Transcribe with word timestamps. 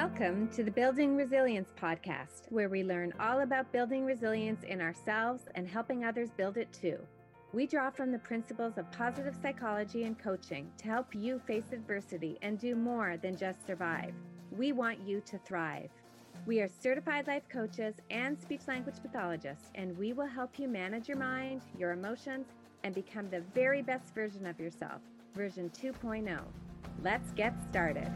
Welcome 0.00 0.46
to 0.50 0.62
the 0.62 0.70
Building 0.70 1.16
Resilience 1.16 1.70
Podcast, 1.76 2.42
where 2.50 2.68
we 2.68 2.84
learn 2.84 3.12
all 3.18 3.40
about 3.40 3.72
building 3.72 4.04
resilience 4.04 4.62
in 4.62 4.80
ourselves 4.80 5.42
and 5.56 5.66
helping 5.66 6.04
others 6.04 6.30
build 6.36 6.56
it 6.56 6.72
too. 6.72 7.00
We 7.52 7.66
draw 7.66 7.90
from 7.90 8.12
the 8.12 8.20
principles 8.20 8.78
of 8.78 8.88
positive 8.92 9.34
psychology 9.42 10.04
and 10.04 10.16
coaching 10.16 10.70
to 10.78 10.84
help 10.84 11.16
you 11.16 11.40
face 11.48 11.72
adversity 11.72 12.38
and 12.42 12.60
do 12.60 12.76
more 12.76 13.16
than 13.16 13.36
just 13.36 13.66
survive. 13.66 14.14
We 14.56 14.70
want 14.70 15.00
you 15.00 15.20
to 15.22 15.38
thrive. 15.38 15.90
We 16.46 16.60
are 16.60 16.68
certified 16.68 17.26
life 17.26 17.48
coaches 17.48 17.96
and 18.08 18.40
speech 18.40 18.68
language 18.68 19.02
pathologists, 19.02 19.72
and 19.74 19.98
we 19.98 20.12
will 20.12 20.28
help 20.28 20.60
you 20.60 20.68
manage 20.68 21.08
your 21.08 21.18
mind, 21.18 21.62
your 21.76 21.90
emotions, 21.90 22.46
and 22.84 22.94
become 22.94 23.28
the 23.30 23.42
very 23.52 23.82
best 23.82 24.14
version 24.14 24.46
of 24.46 24.60
yourself, 24.60 25.00
version 25.34 25.68
2.0. 25.70 26.38
Let's 27.02 27.32
get 27.32 27.60
started. 27.68 28.12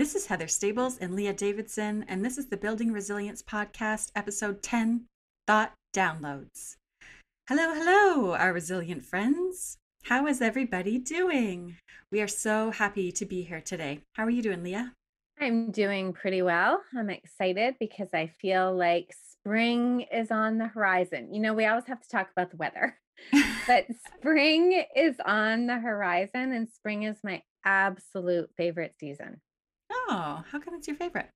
This 0.00 0.14
is 0.14 0.24
Heather 0.24 0.48
Stables 0.48 0.96
and 0.96 1.14
Leah 1.14 1.34
Davidson, 1.34 2.06
and 2.08 2.24
this 2.24 2.38
is 2.38 2.46
the 2.46 2.56
Building 2.56 2.90
Resilience 2.90 3.42
Podcast, 3.42 4.10
episode 4.16 4.62
10 4.62 5.04
Thought 5.46 5.74
Downloads. 5.94 6.76
Hello, 7.50 7.74
hello, 7.74 8.32
our 8.32 8.54
resilient 8.54 9.04
friends. 9.04 9.76
How 10.04 10.26
is 10.26 10.40
everybody 10.40 10.96
doing? 10.96 11.76
We 12.10 12.22
are 12.22 12.28
so 12.28 12.70
happy 12.70 13.12
to 13.12 13.26
be 13.26 13.42
here 13.42 13.60
today. 13.60 14.00
How 14.14 14.24
are 14.24 14.30
you 14.30 14.40
doing, 14.40 14.62
Leah? 14.62 14.94
I'm 15.38 15.70
doing 15.70 16.14
pretty 16.14 16.40
well. 16.40 16.80
I'm 16.96 17.10
excited 17.10 17.74
because 17.78 18.08
I 18.14 18.32
feel 18.40 18.74
like 18.74 19.12
spring 19.12 20.06
is 20.10 20.30
on 20.30 20.56
the 20.56 20.68
horizon. 20.68 21.34
You 21.34 21.42
know, 21.42 21.52
we 21.52 21.66
always 21.66 21.88
have 21.88 22.00
to 22.00 22.08
talk 22.08 22.30
about 22.34 22.50
the 22.50 22.56
weather, 22.56 22.98
but 23.66 23.84
spring 24.16 24.82
is 24.96 25.16
on 25.26 25.66
the 25.66 25.78
horizon, 25.78 26.54
and 26.54 26.70
spring 26.70 27.02
is 27.02 27.18
my 27.22 27.42
absolute 27.66 28.48
favorite 28.56 28.94
season. 28.98 29.42
Oh, 30.08 30.42
how 30.50 30.58
come 30.58 30.74
it's 30.74 30.86
your 30.88 30.96
favorite? 30.96 31.28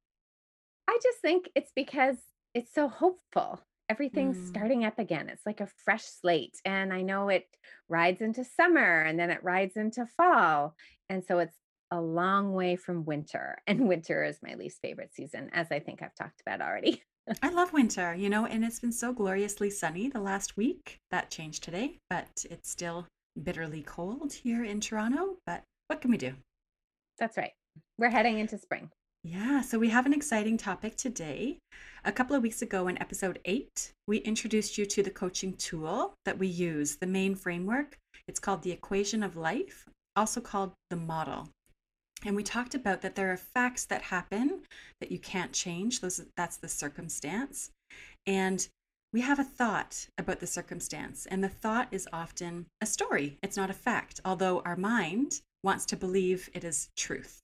I 0.88 0.98
just 1.02 1.18
think 1.20 1.48
it's 1.54 1.72
because 1.74 2.16
it's 2.54 2.72
so 2.72 2.88
hopeful. 2.88 3.60
Everything's 3.88 4.38
Mm. 4.38 4.46
starting 4.48 4.84
up 4.84 4.98
again. 4.98 5.28
It's 5.28 5.44
like 5.46 5.60
a 5.60 5.66
fresh 5.84 6.04
slate. 6.04 6.60
And 6.64 6.92
I 6.92 7.02
know 7.02 7.28
it 7.28 7.46
rides 7.88 8.20
into 8.20 8.44
summer 8.44 9.02
and 9.02 9.18
then 9.18 9.30
it 9.30 9.42
rides 9.44 9.76
into 9.76 10.06
fall. 10.06 10.74
And 11.08 11.24
so 11.24 11.38
it's 11.38 11.56
a 11.90 12.00
long 12.00 12.52
way 12.52 12.76
from 12.76 13.04
winter. 13.04 13.58
And 13.66 13.88
winter 13.88 14.24
is 14.24 14.38
my 14.42 14.54
least 14.54 14.80
favorite 14.80 15.14
season, 15.14 15.50
as 15.52 15.70
I 15.70 15.80
think 15.80 16.02
I've 16.02 16.14
talked 16.14 16.40
about 16.40 16.60
already. 16.60 17.02
I 17.42 17.48
love 17.50 17.72
winter, 17.72 18.14
you 18.14 18.28
know, 18.28 18.44
and 18.46 18.64
it's 18.64 18.80
been 18.80 18.92
so 18.92 19.12
gloriously 19.12 19.70
sunny 19.70 20.08
the 20.08 20.20
last 20.20 20.56
week. 20.56 21.00
That 21.10 21.30
changed 21.30 21.62
today, 21.62 21.98
but 22.10 22.44
it's 22.50 22.68
still 22.70 23.06
bitterly 23.42 23.82
cold 23.82 24.32
here 24.32 24.62
in 24.64 24.80
Toronto. 24.80 25.38
But 25.46 25.64
what 25.86 26.00
can 26.00 26.10
we 26.10 26.18
do? 26.18 26.34
That's 27.18 27.36
right. 27.36 27.52
We're 27.96 28.10
heading 28.10 28.40
into 28.40 28.58
spring. 28.58 28.90
Yeah, 29.22 29.60
so 29.60 29.78
we 29.78 29.88
have 29.90 30.04
an 30.04 30.12
exciting 30.12 30.58
topic 30.58 30.96
today. 30.96 31.58
A 32.04 32.10
couple 32.10 32.34
of 32.34 32.42
weeks 32.42 32.60
ago 32.60 32.88
in 32.88 33.00
episode 33.00 33.38
eight, 33.44 33.92
we 34.08 34.18
introduced 34.18 34.76
you 34.76 34.84
to 34.86 35.02
the 35.02 35.10
coaching 35.10 35.54
tool 35.54 36.14
that 36.24 36.36
we 36.36 36.48
use, 36.48 36.96
the 36.96 37.06
main 37.06 37.36
framework. 37.36 37.96
It's 38.26 38.40
called 38.40 38.62
the 38.62 38.72
equation 38.72 39.22
of 39.22 39.36
life, 39.36 39.88
also 40.16 40.40
called 40.40 40.72
the 40.90 40.96
model. 40.96 41.48
And 42.26 42.34
we 42.34 42.42
talked 42.42 42.74
about 42.74 43.00
that 43.02 43.14
there 43.14 43.32
are 43.32 43.36
facts 43.36 43.84
that 43.84 44.02
happen 44.02 44.62
that 45.00 45.12
you 45.12 45.20
can't 45.20 45.52
change. 45.52 46.00
Those 46.00 46.20
that's 46.36 46.56
the 46.56 46.68
circumstance. 46.68 47.70
And 48.26 48.66
we 49.12 49.20
have 49.20 49.38
a 49.38 49.44
thought 49.44 50.08
about 50.18 50.40
the 50.40 50.48
circumstance, 50.48 51.26
and 51.26 51.44
the 51.44 51.48
thought 51.48 51.86
is 51.92 52.08
often 52.12 52.66
a 52.80 52.86
story. 52.86 53.38
It's 53.40 53.56
not 53.56 53.70
a 53.70 53.74
fact, 53.74 54.20
although 54.24 54.62
our 54.64 54.76
mind 54.76 55.42
wants 55.62 55.86
to 55.86 55.96
believe 55.96 56.50
it 56.52 56.64
is 56.64 56.88
truth. 56.96 57.43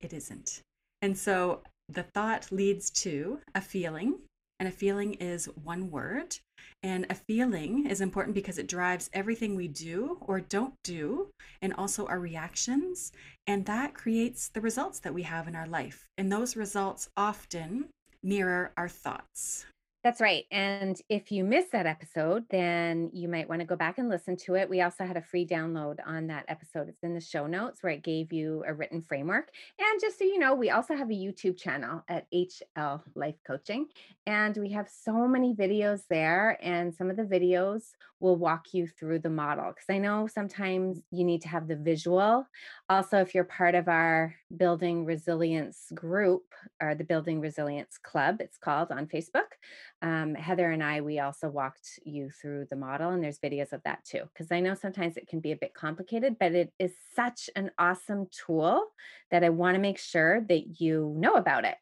It 0.00 0.12
isn't. 0.12 0.62
And 1.02 1.16
so 1.16 1.62
the 1.88 2.02
thought 2.02 2.52
leads 2.52 2.90
to 2.90 3.40
a 3.54 3.60
feeling, 3.60 4.20
and 4.58 4.68
a 4.68 4.72
feeling 4.72 5.14
is 5.14 5.46
one 5.62 5.90
word. 5.90 6.36
And 6.82 7.06
a 7.10 7.14
feeling 7.14 7.86
is 7.86 8.00
important 8.00 8.34
because 8.34 8.58
it 8.58 8.66
drives 8.66 9.10
everything 9.12 9.54
we 9.54 9.68
do 9.68 10.18
or 10.20 10.40
don't 10.40 10.74
do, 10.82 11.28
and 11.60 11.74
also 11.74 12.06
our 12.06 12.20
reactions. 12.20 13.12
And 13.46 13.66
that 13.66 13.94
creates 13.94 14.48
the 14.48 14.60
results 14.60 15.00
that 15.00 15.14
we 15.14 15.22
have 15.22 15.48
in 15.48 15.56
our 15.56 15.66
life. 15.66 16.08
And 16.16 16.30
those 16.30 16.56
results 16.56 17.08
often 17.16 17.88
mirror 18.22 18.72
our 18.76 18.88
thoughts. 18.88 19.66
That's 20.02 20.22
right. 20.22 20.44
And 20.50 20.98
if 21.10 21.30
you 21.30 21.44
missed 21.44 21.72
that 21.72 21.84
episode, 21.84 22.44
then 22.48 23.10
you 23.12 23.28
might 23.28 23.50
want 23.50 23.60
to 23.60 23.66
go 23.66 23.76
back 23.76 23.98
and 23.98 24.08
listen 24.08 24.34
to 24.38 24.54
it. 24.54 24.70
We 24.70 24.80
also 24.80 25.04
had 25.04 25.18
a 25.18 25.22
free 25.22 25.46
download 25.46 25.98
on 26.06 26.28
that 26.28 26.46
episode. 26.48 26.88
It's 26.88 27.02
in 27.02 27.12
the 27.12 27.20
show 27.20 27.46
notes 27.46 27.82
where 27.82 27.92
it 27.92 28.02
gave 28.02 28.32
you 28.32 28.64
a 28.66 28.72
written 28.72 29.02
framework. 29.02 29.50
And 29.78 30.00
just 30.00 30.18
so 30.18 30.24
you 30.24 30.38
know, 30.38 30.54
we 30.54 30.70
also 30.70 30.96
have 30.96 31.10
a 31.10 31.14
YouTube 31.14 31.58
channel 31.58 32.02
at 32.08 32.26
HL 32.32 33.02
Life 33.14 33.36
Coaching. 33.46 33.88
And 34.26 34.56
we 34.56 34.70
have 34.70 34.88
so 34.88 35.28
many 35.28 35.54
videos 35.54 36.04
there. 36.08 36.56
And 36.62 36.94
some 36.94 37.10
of 37.10 37.16
the 37.16 37.24
videos 37.24 37.90
will 38.20 38.36
walk 38.36 38.72
you 38.72 38.86
through 38.86 39.18
the 39.18 39.28
model. 39.28 39.66
Because 39.68 39.90
I 39.90 39.98
know 39.98 40.26
sometimes 40.26 41.02
you 41.10 41.24
need 41.24 41.42
to 41.42 41.48
have 41.48 41.68
the 41.68 41.76
visual. 41.76 42.46
Also, 42.88 43.18
if 43.18 43.34
you're 43.34 43.44
part 43.44 43.74
of 43.74 43.86
our 43.86 44.34
Building 44.56 45.04
Resilience 45.04 45.92
group 45.94 46.54
or 46.80 46.94
the 46.94 47.04
Building 47.04 47.40
Resilience 47.40 47.98
Club, 47.98 48.40
it's 48.40 48.56
called 48.56 48.90
on 48.92 49.06
Facebook 49.06 49.58
um, 50.02 50.34
Heather 50.34 50.70
and 50.70 50.82
I, 50.82 51.00
we 51.00 51.18
also 51.18 51.48
walked 51.48 51.98
you 52.04 52.30
through 52.30 52.66
the 52.70 52.76
model, 52.76 53.10
and 53.10 53.22
there's 53.22 53.38
videos 53.38 53.72
of 53.72 53.82
that 53.84 54.04
too. 54.04 54.22
Because 54.32 54.50
I 54.50 54.60
know 54.60 54.74
sometimes 54.74 55.16
it 55.16 55.28
can 55.28 55.40
be 55.40 55.52
a 55.52 55.56
bit 55.56 55.74
complicated, 55.74 56.36
but 56.38 56.52
it 56.52 56.72
is 56.78 56.92
such 57.14 57.50
an 57.54 57.70
awesome 57.78 58.26
tool 58.46 58.84
that 59.30 59.44
I 59.44 59.50
want 59.50 59.74
to 59.74 59.80
make 59.80 59.98
sure 59.98 60.40
that 60.48 60.80
you 60.80 61.14
know 61.18 61.34
about 61.34 61.64
it. 61.64 61.76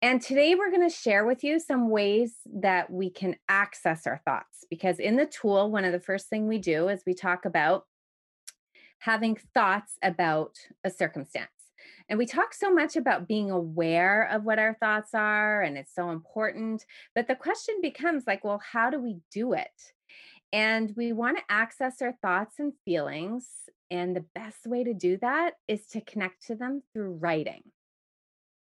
And 0.00 0.22
today 0.22 0.54
we're 0.54 0.70
going 0.70 0.88
to 0.88 0.94
share 0.94 1.24
with 1.24 1.42
you 1.42 1.58
some 1.58 1.90
ways 1.90 2.34
that 2.46 2.90
we 2.90 3.10
can 3.10 3.34
access 3.48 4.06
our 4.06 4.20
thoughts. 4.24 4.64
Because 4.70 4.98
in 5.00 5.16
the 5.16 5.26
tool, 5.26 5.72
one 5.72 5.84
of 5.84 5.92
the 5.92 6.00
first 6.00 6.28
thing 6.28 6.46
we 6.46 6.58
do 6.58 6.88
is 6.88 7.02
we 7.04 7.14
talk 7.14 7.44
about 7.44 7.84
having 9.00 9.36
thoughts 9.54 9.94
about 10.02 10.56
a 10.84 10.90
circumstance. 10.90 11.48
And 12.08 12.18
we 12.18 12.26
talk 12.26 12.54
so 12.54 12.72
much 12.72 12.96
about 12.96 13.28
being 13.28 13.50
aware 13.50 14.28
of 14.30 14.44
what 14.44 14.58
our 14.58 14.74
thoughts 14.74 15.10
are, 15.14 15.62
and 15.62 15.76
it's 15.76 15.94
so 15.94 16.10
important. 16.10 16.84
But 17.14 17.28
the 17.28 17.34
question 17.34 17.76
becomes 17.82 18.24
like, 18.26 18.44
well, 18.44 18.60
how 18.72 18.90
do 18.90 18.98
we 19.00 19.18
do 19.30 19.52
it? 19.52 19.92
And 20.52 20.94
we 20.96 21.12
want 21.12 21.36
to 21.36 21.44
access 21.48 22.00
our 22.00 22.14
thoughts 22.22 22.58
and 22.58 22.72
feelings. 22.84 23.46
And 23.90 24.14
the 24.14 24.24
best 24.34 24.66
way 24.66 24.84
to 24.84 24.94
do 24.94 25.18
that 25.18 25.54
is 25.66 25.86
to 25.88 26.00
connect 26.00 26.46
to 26.46 26.54
them 26.54 26.82
through 26.92 27.18
writing. 27.20 27.62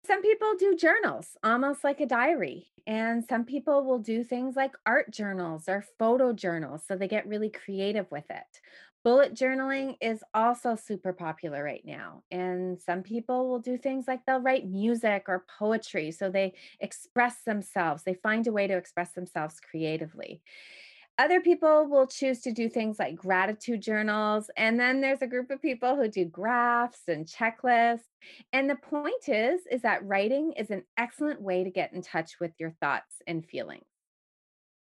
Some 0.07 0.23
people 0.23 0.55
do 0.59 0.77
journals, 0.77 1.37
almost 1.45 1.85
like 1.85 2.01
a 2.01 2.07
diary. 2.07 2.69
And 2.87 3.25
some 3.25 3.45
people 3.45 3.85
will 3.85 3.99
do 3.99 4.25
things 4.25 4.57
like 4.57 4.73
art 4.87 5.13
journals 5.13 5.69
or 5.69 5.85
photo 5.99 6.33
journals. 6.33 6.83
So 6.87 6.97
they 6.97 7.07
get 7.07 7.29
really 7.29 7.51
creative 7.51 8.11
with 8.11 8.25
it. 8.31 8.61
Bullet 9.03 9.35
journaling 9.35 9.97
is 10.03 10.23
also 10.35 10.77
super 10.77 11.15
popular 11.15 11.65
right 11.65 11.85
now. 11.85 12.23
And 12.31 12.79
some 12.81 13.03
people 13.03 13.49
will 13.49 13.59
do 13.59 13.79
things 13.79 14.07
like 14.07 14.27
they'll 14.27 14.43
write 14.43 14.69
music 14.69 15.25
or 15.27 15.47
poetry. 15.59 16.11
So 16.11 16.31
they 16.31 16.55
express 16.81 17.43
themselves, 17.47 18.03
they 18.03 18.15
find 18.15 18.47
a 18.47 18.53
way 18.53 18.67
to 18.67 18.77
express 18.77 19.13
themselves 19.13 19.59
creatively. 19.59 20.43
Other 21.19 21.41
people 21.41 21.87
will 21.87 22.07
choose 22.07 22.41
to 22.43 22.53
do 22.53 22.71
things 22.71 22.99
like 22.99 23.15
gratitude 23.15 23.83
journals. 23.83 24.51
And 24.57 24.81
then 24.81 25.03
there's 25.03 25.21
a 25.21 25.27
group 25.27 25.51
of 25.51 25.61
people 25.61 25.95
who 25.95 26.09
do 26.09 26.25
graphs 26.25 27.03
and 27.09 27.27
checklists. 27.27 28.09
And 28.55 28.71
the 28.71 28.77
point 28.77 29.29
is, 29.29 29.61
is 29.71 29.83
that 29.83 30.07
writing 30.07 30.53
is 30.57 30.71
an 30.71 30.83
excellent 30.97 31.43
way 31.43 31.65
to 31.65 31.71
get 31.71 31.93
in 31.93 32.01
touch 32.01 32.41
with 32.41 32.53
your 32.59 32.71
thoughts 32.81 33.17
and 33.27 33.45
feelings. 33.45 33.85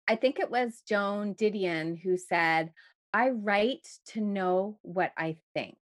I 0.08 0.16
think 0.16 0.40
it 0.40 0.50
was 0.50 0.82
Joan 0.86 1.34
Didion 1.34 2.00
who 2.00 2.16
said, 2.16 2.72
I 3.14 3.30
write 3.30 3.86
to 4.06 4.20
know 4.20 4.76
what 4.82 5.12
I 5.16 5.36
think. 5.54 5.78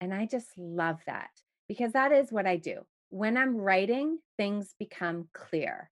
And 0.00 0.14
I 0.14 0.24
just 0.24 0.48
love 0.56 0.98
that 1.06 1.28
because 1.68 1.92
that 1.92 2.12
is 2.12 2.32
what 2.32 2.46
I 2.46 2.56
do. 2.56 2.80
When 3.10 3.36
I'm 3.36 3.58
writing, 3.58 4.20
things 4.38 4.74
become 4.78 5.28
clear. 5.34 5.90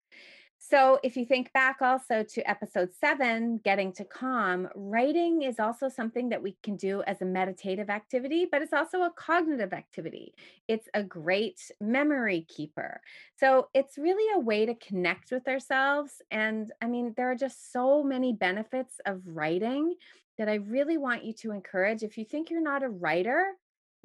So, 0.68 0.98
if 1.04 1.16
you 1.16 1.24
think 1.24 1.52
back 1.52 1.76
also 1.80 2.24
to 2.24 2.50
episode 2.50 2.92
seven, 2.92 3.58
getting 3.58 3.92
to 3.92 4.04
calm, 4.04 4.68
writing 4.74 5.42
is 5.42 5.60
also 5.60 5.88
something 5.88 6.30
that 6.30 6.42
we 6.42 6.56
can 6.64 6.74
do 6.74 7.02
as 7.02 7.22
a 7.22 7.24
meditative 7.24 7.88
activity, 7.88 8.48
but 8.50 8.62
it's 8.62 8.72
also 8.72 9.02
a 9.02 9.12
cognitive 9.12 9.72
activity. 9.72 10.34
It's 10.66 10.88
a 10.92 11.04
great 11.04 11.70
memory 11.80 12.46
keeper. 12.48 13.00
So, 13.36 13.68
it's 13.74 13.96
really 13.96 14.26
a 14.34 14.40
way 14.40 14.66
to 14.66 14.74
connect 14.74 15.30
with 15.30 15.46
ourselves. 15.46 16.20
And 16.32 16.72
I 16.82 16.86
mean, 16.86 17.14
there 17.16 17.30
are 17.30 17.36
just 17.36 17.70
so 17.70 18.02
many 18.02 18.32
benefits 18.32 18.98
of 19.06 19.22
writing 19.24 19.94
that 20.36 20.48
I 20.48 20.54
really 20.54 20.98
want 20.98 21.24
you 21.24 21.32
to 21.34 21.52
encourage. 21.52 22.02
If 22.02 22.18
you 22.18 22.24
think 22.24 22.50
you're 22.50 22.60
not 22.60 22.82
a 22.82 22.88
writer, 22.88 23.52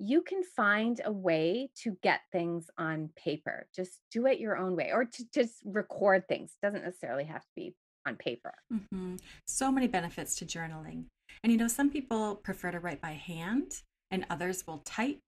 you 0.03 0.21
can 0.21 0.42
find 0.44 1.00
a 1.06 1.12
way 1.12 1.69
to 1.83 1.95
get 2.01 2.21
things 2.31 2.69
on 2.77 3.09
paper. 3.15 3.68
Just 3.75 4.00
do 4.12 4.25
it 4.25 4.39
your 4.39 4.57
own 4.57 4.75
way 4.75 4.92
or 4.92 5.06
to 5.06 5.24
just 5.31 5.62
record 5.63 6.27
things. 6.27 6.56
Doesn't 6.62 6.83
necessarily 6.83 7.25
have 7.25 7.42
to 7.42 7.51
be 7.56 7.75
on 8.07 8.15
paper. 8.15 8.53
hmm 8.89 9.15
So 9.48 9.71
many 9.71 9.88
benefits 9.88 10.36
to 10.38 10.45
journaling. 10.45 11.06
And 11.44 11.51
you 11.51 11.57
know, 11.57 11.68
some 11.68 11.92
people 11.92 12.36
prefer 12.36 12.71
to 12.71 12.80
write 12.80 13.00
by 13.00 13.12
hand, 13.12 13.83
and 14.09 14.25
others 14.30 14.65
will 14.65 14.80
type. 14.80 15.19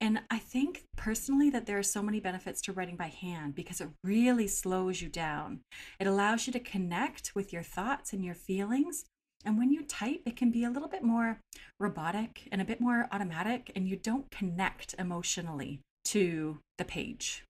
And 0.00 0.20
I 0.30 0.38
think 0.38 0.84
personally 0.96 1.50
that 1.50 1.66
there 1.66 1.78
are 1.78 1.84
so 1.84 2.02
many 2.02 2.18
benefits 2.18 2.60
to 2.62 2.72
writing 2.72 2.96
by 2.96 3.06
hand 3.06 3.54
because 3.54 3.80
it 3.80 3.88
really 4.02 4.48
slows 4.48 5.00
you 5.00 5.08
down. 5.08 5.60
It 6.00 6.06
allows 6.08 6.46
you 6.46 6.52
to 6.54 6.60
connect 6.60 7.34
with 7.34 7.52
your 7.52 7.62
thoughts 7.62 8.12
and 8.12 8.24
your 8.24 8.34
feelings. 8.34 9.04
And 9.44 9.58
when 9.58 9.70
you 9.70 9.84
type, 9.84 10.22
it 10.24 10.36
can 10.36 10.50
be 10.50 10.64
a 10.64 10.70
little 10.70 10.88
bit 10.88 11.02
more 11.02 11.40
robotic 11.78 12.48
and 12.52 12.60
a 12.60 12.64
bit 12.64 12.80
more 12.80 13.08
automatic, 13.10 13.72
and 13.74 13.88
you 13.88 13.96
don't 13.96 14.30
connect 14.30 14.94
emotionally 14.98 15.80
to 16.06 16.58
the 16.78 16.84
page. 16.84 17.44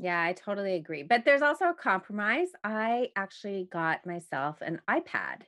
Yeah, 0.00 0.22
I 0.22 0.32
totally 0.32 0.74
agree. 0.74 1.02
But 1.02 1.24
there's 1.24 1.42
also 1.42 1.66
a 1.66 1.74
compromise. 1.74 2.48
I 2.62 3.08
actually 3.16 3.68
got 3.72 4.06
myself 4.06 4.60
an 4.60 4.80
iPad 4.88 5.42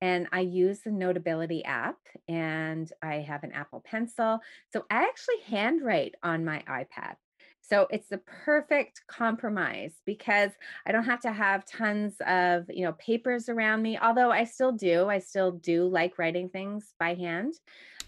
and 0.00 0.26
I 0.32 0.40
use 0.40 0.80
the 0.80 0.90
Notability 0.90 1.62
app 1.64 1.98
and 2.26 2.90
I 3.02 3.16
have 3.16 3.44
an 3.44 3.52
Apple 3.52 3.82
Pencil. 3.84 4.40
So 4.72 4.84
I 4.90 5.02
actually 5.02 5.40
handwrite 5.46 6.14
on 6.22 6.44
my 6.44 6.62
iPad. 6.66 7.16
So 7.70 7.86
it's 7.90 8.08
the 8.08 8.18
perfect 8.44 9.02
compromise 9.06 9.92
because 10.04 10.50
I 10.86 10.92
don't 10.92 11.04
have 11.04 11.20
to 11.20 11.32
have 11.32 11.64
tons 11.64 12.16
of, 12.26 12.64
you 12.68 12.84
know, 12.84 12.92
papers 12.94 13.48
around 13.48 13.80
me, 13.80 13.96
although 13.96 14.32
I 14.32 14.44
still 14.44 14.72
do. 14.72 15.08
I 15.08 15.20
still 15.20 15.52
do 15.52 15.86
like 15.86 16.18
writing 16.18 16.48
things 16.48 16.92
by 16.98 17.14
hand 17.14 17.54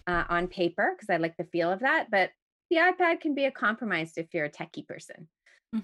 uh, 0.05 0.25
on 0.29 0.47
paper 0.47 0.93
because 0.95 1.09
I 1.09 1.17
like 1.17 1.37
the 1.37 1.45
feel 1.45 1.71
of 1.71 1.79
that. 1.79 2.11
But 2.11 2.31
the 2.69 2.77
iPad 2.77 3.21
can 3.21 3.35
be 3.35 3.45
a 3.45 3.51
compromise 3.51 4.13
if 4.17 4.33
you're 4.33 4.45
a 4.45 4.51
techie 4.51 4.85
person. 4.85 5.29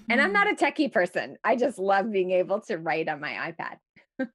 And 0.08 0.22
I'm 0.22 0.34
not 0.34 0.52
a 0.52 0.56
techie 0.56 0.92
person. 0.92 1.38
I 1.44 1.56
just 1.56 1.80
love 1.80 2.12
being 2.12 2.32
able 2.32 2.62
to 2.62 2.78
write 2.78 3.08
on 3.08 3.20
my 3.20 3.52
iPad. 3.52 4.28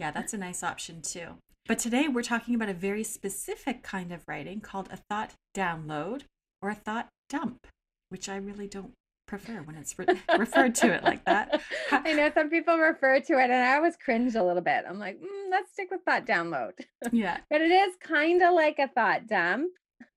Yeah, 0.00 0.10
that's 0.10 0.34
a 0.34 0.38
nice 0.38 0.62
option 0.62 1.00
too. 1.00 1.36
But 1.66 1.78
today 1.78 2.08
we're 2.08 2.22
talking 2.22 2.54
about 2.54 2.68
a 2.68 2.74
very 2.74 3.02
specific 3.02 3.82
kind 3.82 4.12
of 4.12 4.22
writing 4.28 4.60
called 4.60 4.88
a 4.92 4.96
thought 4.96 5.32
download 5.54 6.22
or 6.60 6.70
a 6.70 6.74
thought 6.74 7.08
dump, 7.28 7.66
which 8.08 8.28
I 8.28 8.36
really 8.36 8.66
don't 8.66 8.92
prefer 9.26 9.54
when 9.62 9.74
it's 9.76 9.98
re- 9.98 10.06
referred 10.38 10.74
to 10.76 10.92
it 10.92 11.02
like 11.02 11.24
that. 11.24 11.60
I 11.90 12.12
know 12.12 12.30
some 12.32 12.48
people 12.50 12.76
refer 12.78 13.20
to 13.20 13.32
it, 13.38 13.44
and 13.50 13.54
I 13.54 13.76
always 13.76 13.96
cringe 13.96 14.34
a 14.34 14.42
little 14.42 14.62
bit. 14.62 14.84
I'm 14.88 14.98
like, 14.98 15.18
mm, 15.20 15.50
let's 15.50 15.72
stick 15.72 15.88
with 15.90 16.02
thought 16.04 16.26
download. 16.26 16.72
Yeah, 17.12 17.38
but 17.50 17.60
it 17.60 17.70
is 17.70 17.94
kind 18.00 18.42
of 18.42 18.54
like 18.54 18.78
a 18.78 18.88
thought 18.88 19.26
dump. 19.26 19.70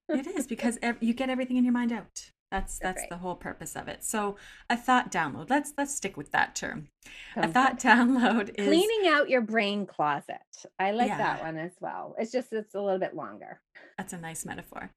it 0.08 0.26
is 0.26 0.46
because 0.46 0.78
ev- 0.82 0.98
you 1.00 1.14
get 1.14 1.30
everything 1.30 1.56
in 1.56 1.64
your 1.64 1.72
mind 1.72 1.92
out. 1.92 2.30
That's 2.50 2.78
That's 2.78 2.78
that's 2.80 3.00
right. 3.02 3.10
the 3.10 3.16
whole 3.18 3.36
purpose 3.36 3.76
of 3.76 3.86
it. 3.86 4.02
So 4.02 4.34
a 4.68 4.76
thought 4.76 5.12
download. 5.12 5.48
Let's 5.50 5.72
let's 5.78 5.94
stick 5.94 6.16
with 6.16 6.32
that 6.32 6.56
term. 6.56 6.88
A 7.36 7.46
thought 7.46 7.80
good. 7.80 7.88
download 7.88 8.50
is 8.58 8.66
Cleaning 8.66 9.08
out 9.08 9.30
your 9.30 9.40
brain 9.40 9.86
closet. 9.86 10.38
I 10.76 10.90
like 10.90 11.08
yeah, 11.08 11.18
that 11.18 11.42
one 11.44 11.56
as 11.58 11.70
well. 11.80 12.16
It's 12.18 12.32
just 12.32 12.52
it's 12.52 12.74
a 12.74 12.80
little 12.80 12.98
bit 12.98 13.14
longer. 13.14 13.60
that's 13.96 14.12
a 14.12 14.18
nice 14.18 14.44
metaphor. 14.44 14.90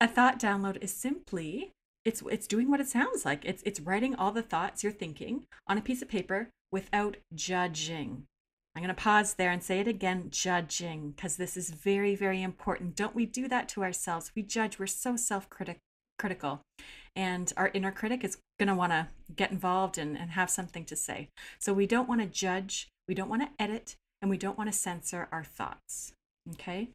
A 0.00 0.08
thought 0.08 0.38
download 0.40 0.82
is 0.82 0.94
simply 0.94 1.74
it's 2.06 2.22
it's 2.30 2.46
doing 2.46 2.70
what 2.70 2.80
it 2.80 2.88
sounds 2.88 3.24
like. 3.24 3.44
It's 3.44 3.62
it's 3.64 3.80
writing 3.80 4.14
all 4.14 4.32
the 4.32 4.42
thoughts 4.42 4.82
you're 4.82 4.92
thinking 4.92 5.46
on 5.66 5.76
a 5.76 5.82
piece 5.82 6.02
of 6.02 6.08
paper 6.08 6.48
without 6.70 7.16
judging. 7.34 8.24
I'm 8.74 8.82
going 8.82 8.94
to 8.94 9.02
pause 9.02 9.34
there 9.34 9.50
and 9.50 9.62
say 9.62 9.80
it 9.80 9.88
again, 9.88 10.26
judging, 10.28 11.12
because 11.12 11.36
this 11.36 11.56
is 11.56 11.70
very, 11.70 12.14
very 12.14 12.42
important. 12.42 12.94
Don't 12.94 13.14
we 13.14 13.24
do 13.24 13.48
that 13.48 13.70
to 13.70 13.82
ourselves? 13.82 14.32
We 14.36 14.42
judge. 14.42 14.78
We're 14.78 14.86
so 14.86 15.16
self-critical. 15.16 16.60
And 17.14 17.52
our 17.56 17.70
inner 17.72 17.90
critic 17.90 18.22
is 18.22 18.36
going 18.58 18.68
to 18.68 18.74
want 18.74 18.92
to 18.92 19.08
get 19.34 19.50
involved 19.50 19.96
and, 19.96 20.18
and 20.18 20.32
have 20.32 20.50
something 20.50 20.84
to 20.84 20.94
say. 20.94 21.30
So 21.58 21.72
we 21.72 21.86
don't 21.86 22.06
want 22.06 22.20
to 22.20 22.26
judge, 22.26 22.88
we 23.08 23.14
don't 23.14 23.30
want 23.30 23.40
to 23.42 23.62
edit, 23.62 23.96
and 24.20 24.30
we 24.30 24.36
don't 24.36 24.58
want 24.58 24.70
to 24.70 24.78
censor 24.78 25.26
our 25.32 25.44
thoughts. 25.44 26.12
Okay? 26.52 26.90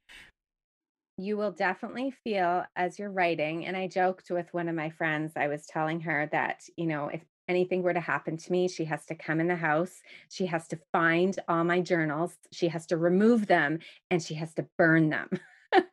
You 1.21 1.37
will 1.37 1.51
definitely 1.51 2.09
feel 2.23 2.65
as 2.75 2.97
you're 2.97 3.11
writing. 3.11 3.67
And 3.67 3.77
I 3.77 3.87
joked 3.87 4.31
with 4.31 4.51
one 4.55 4.67
of 4.67 4.73
my 4.73 4.89
friends, 4.89 5.33
I 5.35 5.49
was 5.49 5.67
telling 5.67 5.99
her 6.01 6.27
that, 6.31 6.63
you 6.77 6.87
know, 6.87 7.09
if 7.09 7.21
anything 7.47 7.83
were 7.83 7.93
to 7.93 7.99
happen 7.99 8.37
to 8.37 8.51
me, 8.51 8.67
she 8.67 8.85
has 8.85 9.05
to 9.05 9.13
come 9.13 9.39
in 9.39 9.47
the 9.47 9.55
house, 9.55 10.01
she 10.29 10.47
has 10.47 10.67
to 10.69 10.79
find 10.91 11.37
all 11.47 11.63
my 11.63 11.79
journals, 11.79 12.33
she 12.51 12.69
has 12.69 12.87
to 12.87 12.97
remove 12.97 13.45
them, 13.45 13.77
and 14.09 14.23
she 14.23 14.33
has 14.33 14.55
to 14.55 14.65
burn 14.79 15.09
them. 15.09 15.29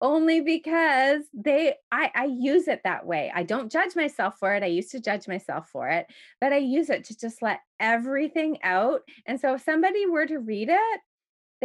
Only 0.00 0.40
because 0.40 1.24
they 1.34 1.74
I 1.90 2.12
I 2.14 2.24
use 2.26 2.68
it 2.68 2.82
that 2.84 3.06
way. 3.06 3.32
I 3.34 3.42
don't 3.42 3.72
judge 3.72 3.96
myself 3.96 4.38
for 4.38 4.54
it. 4.54 4.62
I 4.62 4.66
used 4.66 4.92
to 4.92 5.00
judge 5.00 5.26
myself 5.26 5.68
for 5.68 5.88
it, 5.88 6.06
but 6.40 6.52
I 6.52 6.58
use 6.58 6.90
it 6.90 7.02
to 7.06 7.18
just 7.18 7.42
let 7.42 7.58
everything 7.80 8.58
out. 8.62 9.00
And 9.26 9.40
so 9.40 9.54
if 9.54 9.64
somebody 9.64 10.06
were 10.06 10.26
to 10.26 10.38
read 10.38 10.68
it, 10.70 11.00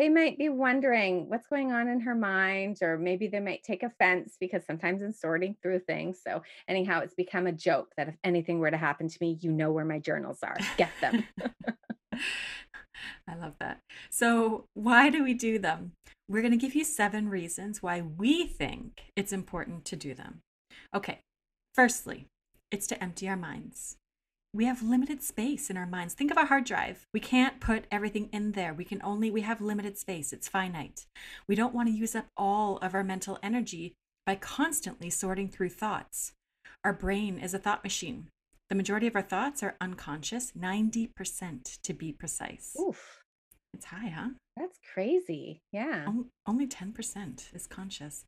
they 0.02 0.10
might 0.10 0.36
be 0.36 0.50
wondering 0.50 1.30
what's 1.30 1.46
going 1.46 1.72
on 1.72 1.88
in 1.88 2.00
her 2.00 2.16
mind, 2.16 2.80
or 2.82 2.98
maybe 2.98 3.28
they 3.28 3.40
might 3.40 3.62
take 3.62 3.84
offense 3.84 4.36
because 4.40 4.66
sometimes 4.66 5.04
in 5.04 5.14
sorting 5.14 5.56
through 5.62 5.78
things. 5.82 6.20
So, 6.28 6.42
anyhow, 6.68 7.02
it's 7.02 7.14
become 7.14 7.46
a 7.46 7.52
joke 7.52 7.94
that 7.98 8.08
if 8.08 8.16
anything 8.24 8.58
were 8.58 8.72
to 8.72 8.78
happen 8.78 9.08
to 9.08 9.18
me, 9.22 9.38
you 9.42 9.52
know 9.52 9.72
where 9.72 9.86
my 9.86 10.00
journals 10.00 10.40
are. 10.42 10.58
Get 10.76 10.90
them. 11.02 11.24
I 13.28 13.36
love 13.40 13.60
that. 13.60 13.82
So, 14.10 14.66
why 14.74 15.12
do 15.12 15.24
we 15.24 15.36
do 15.36 15.60
them? 15.60 15.92
We're 16.28 16.42
going 16.42 16.50
to 16.50 16.58
give 16.58 16.74
you 16.74 16.84
seven 16.84 17.30
reasons 17.30 17.84
why 17.84 18.02
we 18.02 18.48
think 18.48 19.04
it's 19.16 19.32
important 19.32 19.86
to 19.86 19.96
do 19.96 20.16
them. 20.16 20.42
Okay, 20.96 21.20
firstly, 21.76 22.26
it's 22.72 22.88
to 22.88 23.04
empty 23.04 23.30
our 23.30 23.38
minds. 23.38 23.98
We 24.54 24.66
have 24.66 24.82
limited 24.84 25.24
space 25.24 25.70
in 25.70 25.78
our 25.78 25.86
minds. 25.86 26.14
Think 26.14 26.30
of 26.30 26.36
a 26.38 26.46
hard 26.46 26.66
drive. 26.66 27.06
We 27.14 27.22
can't 27.22 27.62
put 27.62 27.86
everything 27.90 28.28
in 28.34 28.52
there. 28.52 28.74
We 28.74 28.84
can 28.84 29.02
only, 29.02 29.32
we 29.32 29.42
have 29.42 29.62
limited 29.62 29.98
space. 29.98 30.34
It's 30.34 30.50
finite. 30.50 31.06
We 31.48 31.56
don't 31.56 31.74
want 31.74 31.88
to 31.88 31.94
use 31.96 32.16
up 32.16 32.26
all 32.36 32.78
of 32.80 32.94
our 32.94 33.04
mental 33.04 33.40
energy 33.42 33.94
by 34.26 34.36
constantly 34.36 35.10
sorting 35.10 35.48
through 35.48 35.70
thoughts. 35.70 36.34
Our 36.84 36.92
brain 36.92 37.40
is 37.40 37.54
a 37.54 37.60
thought 37.60 37.84
machine. 37.84 38.28
The 38.70 38.76
majority 38.76 39.08
of 39.08 39.16
our 39.16 39.22
thoughts 39.22 39.64
are 39.64 39.76
unconscious, 39.80 40.52
90% 40.52 41.82
to 41.84 41.94
be 41.94 42.12
precise. 42.12 42.76
Oof, 42.80 43.22
It's 43.74 43.86
high, 43.86 44.10
huh? 44.10 44.30
that's 44.58 44.80
crazy. 44.94 45.60
Yeah. 45.72 46.04
On- 46.08 46.28
Only 46.46 46.68
10% 46.68 47.54
is 47.56 47.68
conscious. 47.68 48.26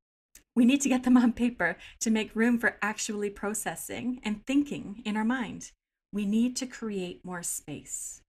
We 0.55 0.63
need 0.65 0.81
to 0.81 0.89
get 0.89 1.03
them 1.03 1.17
on 1.17 1.33
paper 1.33 1.75
to 1.99 2.09
make 2.11 2.35
room 2.35 2.59
for 2.59 2.77
actually 2.81 3.29
processing 3.29 4.21
and 4.23 4.45
thinking 4.45 5.01
in 5.05 5.17
our 5.17 5.25
mind. 5.25 5.71
We 6.13 6.25
need 6.25 6.55
to 6.57 6.67
create 6.67 7.25
more 7.25 7.43
space. 7.43 8.21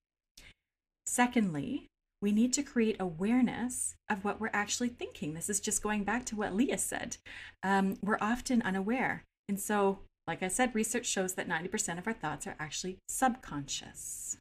Secondly, 1.07 1.87
we 2.23 2.33
need 2.33 2.55
to 2.55 2.63
create 2.63 2.97
awareness 2.99 3.97
of 4.09 4.25
what 4.25 4.41
we're 4.41 4.49
actually 4.55 4.89
thinking. 4.89 5.35
This 5.35 5.51
is 5.51 5.61
just 5.61 5.83
going 5.83 6.05
back 6.05 6.25
to 6.27 6.37
what 6.37 6.55
Leah 6.55 6.79
said. 6.79 7.19
Um, 7.63 7.99
we're 8.03 8.19
often 8.19 8.63
unaware. 8.63 9.25
And 9.47 9.61
so, 9.61 9.99
like 10.27 10.43
I 10.43 10.49
said, 10.49 10.75
research 10.75 11.05
shows 11.05 11.35
that 11.35 11.49
90% 11.49 11.99
of 11.99 12.07
our 12.07 12.15
thoughts 12.15 12.47
are 12.47 12.57
actually 12.59 12.97
subconscious. 13.09 14.39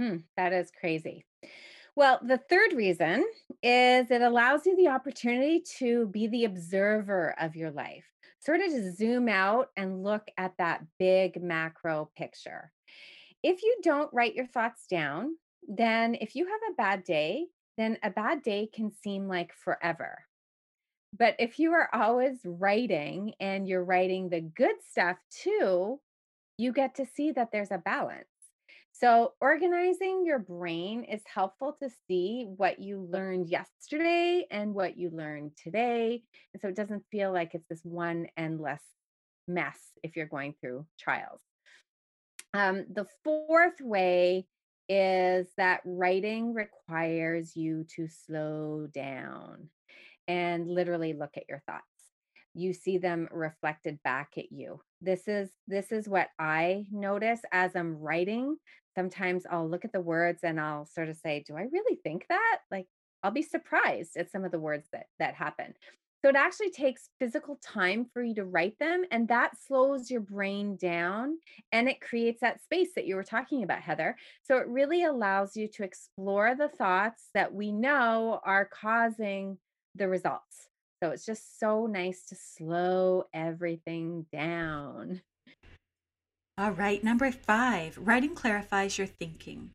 Hmm, 0.00 0.16
that 0.38 0.54
is 0.54 0.70
crazy. 0.70 1.26
Well, 1.94 2.18
the 2.22 2.38
third 2.38 2.72
reason 2.72 3.22
is 3.62 4.10
it 4.10 4.22
allows 4.22 4.64
you 4.64 4.74
the 4.76 4.88
opportunity 4.88 5.62
to 5.78 6.06
be 6.06 6.26
the 6.26 6.46
observer 6.46 7.34
of 7.38 7.54
your 7.54 7.70
life, 7.70 8.06
sort 8.44 8.60
of 8.60 8.70
to 8.70 8.92
zoom 8.92 9.28
out 9.28 9.68
and 9.76 10.02
look 10.02 10.28
at 10.36 10.52
that 10.58 10.82
big 10.98 11.40
macro 11.40 12.10
picture. 12.16 12.72
If 13.42 13.62
you 13.62 13.78
don't 13.82 14.12
write 14.12 14.34
your 14.34 14.46
thoughts 14.46 14.86
down, 14.88 15.36
then 15.68 16.16
if 16.16 16.34
you 16.34 16.46
have 16.46 16.60
a 16.70 16.74
bad 16.76 17.04
day, 17.04 17.46
then 17.76 17.98
a 18.02 18.10
bad 18.10 18.42
day 18.42 18.68
can 18.72 18.92
seem 18.92 19.28
like 19.28 19.52
forever. 19.54 20.18
But 21.16 21.36
if 21.38 21.58
you 21.58 21.72
are 21.72 21.88
always 21.92 22.40
writing 22.44 23.34
and 23.38 23.68
you're 23.68 23.84
writing 23.84 24.28
the 24.28 24.40
good 24.40 24.76
stuff 24.90 25.18
too, 25.30 26.00
you 26.58 26.72
get 26.72 26.96
to 26.96 27.06
see 27.06 27.32
that 27.32 27.50
there's 27.52 27.70
a 27.70 27.78
balance. 27.78 28.31
So, 29.02 29.32
organizing 29.40 30.22
your 30.24 30.38
brain 30.38 31.02
is 31.02 31.22
helpful 31.26 31.76
to 31.82 31.90
see 32.06 32.46
what 32.56 32.78
you 32.78 33.08
learned 33.10 33.48
yesterday 33.48 34.46
and 34.48 34.72
what 34.74 34.96
you 34.96 35.10
learned 35.10 35.56
today. 35.60 36.22
And 36.54 36.60
so 36.60 36.68
it 36.68 36.76
doesn't 36.76 37.02
feel 37.10 37.32
like 37.32 37.52
it's 37.52 37.66
this 37.68 37.80
one 37.82 38.28
endless 38.36 38.80
mess 39.48 39.76
if 40.04 40.14
you're 40.14 40.26
going 40.26 40.54
through 40.60 40.86
trials. 41.00 41.40
Um, 42.54 42.84
the 42.94 43.06
fourth 43.24 43.80
way 43.80 44.46
is 44.88 45.48
that 45.56 45.80
writing 45.84 46.54
requires 46.54 47.56
you 47.56 47.84
to 47.96 48.06
slow 48.06 48.86
down 48.94 49.68
and 50.28 50.68
literally 50.68 51.12
look 51.12 51.36
at 51.36 51.48
your 51.48 51.60
thoughts. 51.66 51.91
You 52.54 52.72
see 52.72 52.98
them 52.98 53.28
reflected 53.30 54.02
back 54.02 54.32
at 54.36 54.52
you. 54.52 54.80
This 55.00 55.26
is 55.28 55.50
this 55.66 55.92
is 55.92 56.08
what 56.08 56.28
I 56.38 56.86
notice 56.90 57.40
as 57.52 57.74
I'm 57.74 57.96
writing. 57.98 58.56
Sometimes 58.94 59.46
I'll 59.50 59.68
look 59.68 59.84
at 59.84 59.92
the 59.92 60.00
words 60.00 60.40
and 60.44 60.60
I'll 60.60 60.86
sort 60.86 61.08
of 61.08 61.16
say, 61.16 61.44
"Do 61.46 61.56
I 61.56 61.62
really 61.72 61.96
think 62.02 62.26
that?" 62.28 62.58
Like 62.70 62.86
I'll 63.22 63.30
be 63.30 63.42
surprised 63.42 64.16
at 64.16 64.30
some 64.30 64.44
of 64.44 64.52
the 64.52 64.60
words 64.60 64.88
that 64.92 65.06
that 65.18 65.34
happen. 65.34 65.74
So 66.22 66.28
it 66.28 66.36
actually 66.36 66.70
takes 66.70 67.10
physical 67.18 67.56
time 67.56 68.06
for 68.12 68.22
you 68.22 68.34
to 68.36 68.44
write 68.44 68.78
them 68.78 69.04
and 69.10 69.26
that 69.26 69.56
slows 69.58 70.08
your 70.08 70.20
brain 70.20 70.76
down 70.76 71.38
and 71.72 71.88
it 71.88 72.00
creates 72.00 72.40
that 72.42 72.62
space 72.62 72.90
that 72.94 73.06
you 73.06 73.16
were 73.16 73.24
talking 73.24 73.64
about, 73.64 73.80
Heather. 73.82 74.16
So 74.42 74.58
it 74.58 74.68
really 74.68 75.02
allows 75.02 75.56
you 75.56 75.66
to 75.68 75.82
explore 75.82 76.54
the 76.54 76.68
thoughts 76.68 77.30
that 77.34 77.52
we 77.52 77.72
know 77.72 78.40
are 78.44 78.64
causing 78.66 79.58
the 79.96 80.08
results. 80.08 80.68
So 81.02 81.10
it's 81.10 81.26
just 81.26 81.58
so 81.58 81.86
nice 81.86 82.22
to 82.26 82.36
slow 82.36 83.24
everything 83.34 84.26
down. 84.32 85.22
All 86.56 86.70
right, 86.70 87.02
number 87.02 87.32
five, 87.32 87.98
writing 88.00 88.36
clarifies 88.36 88.98
your 88.98 89.08
thinking. 89.08 89.70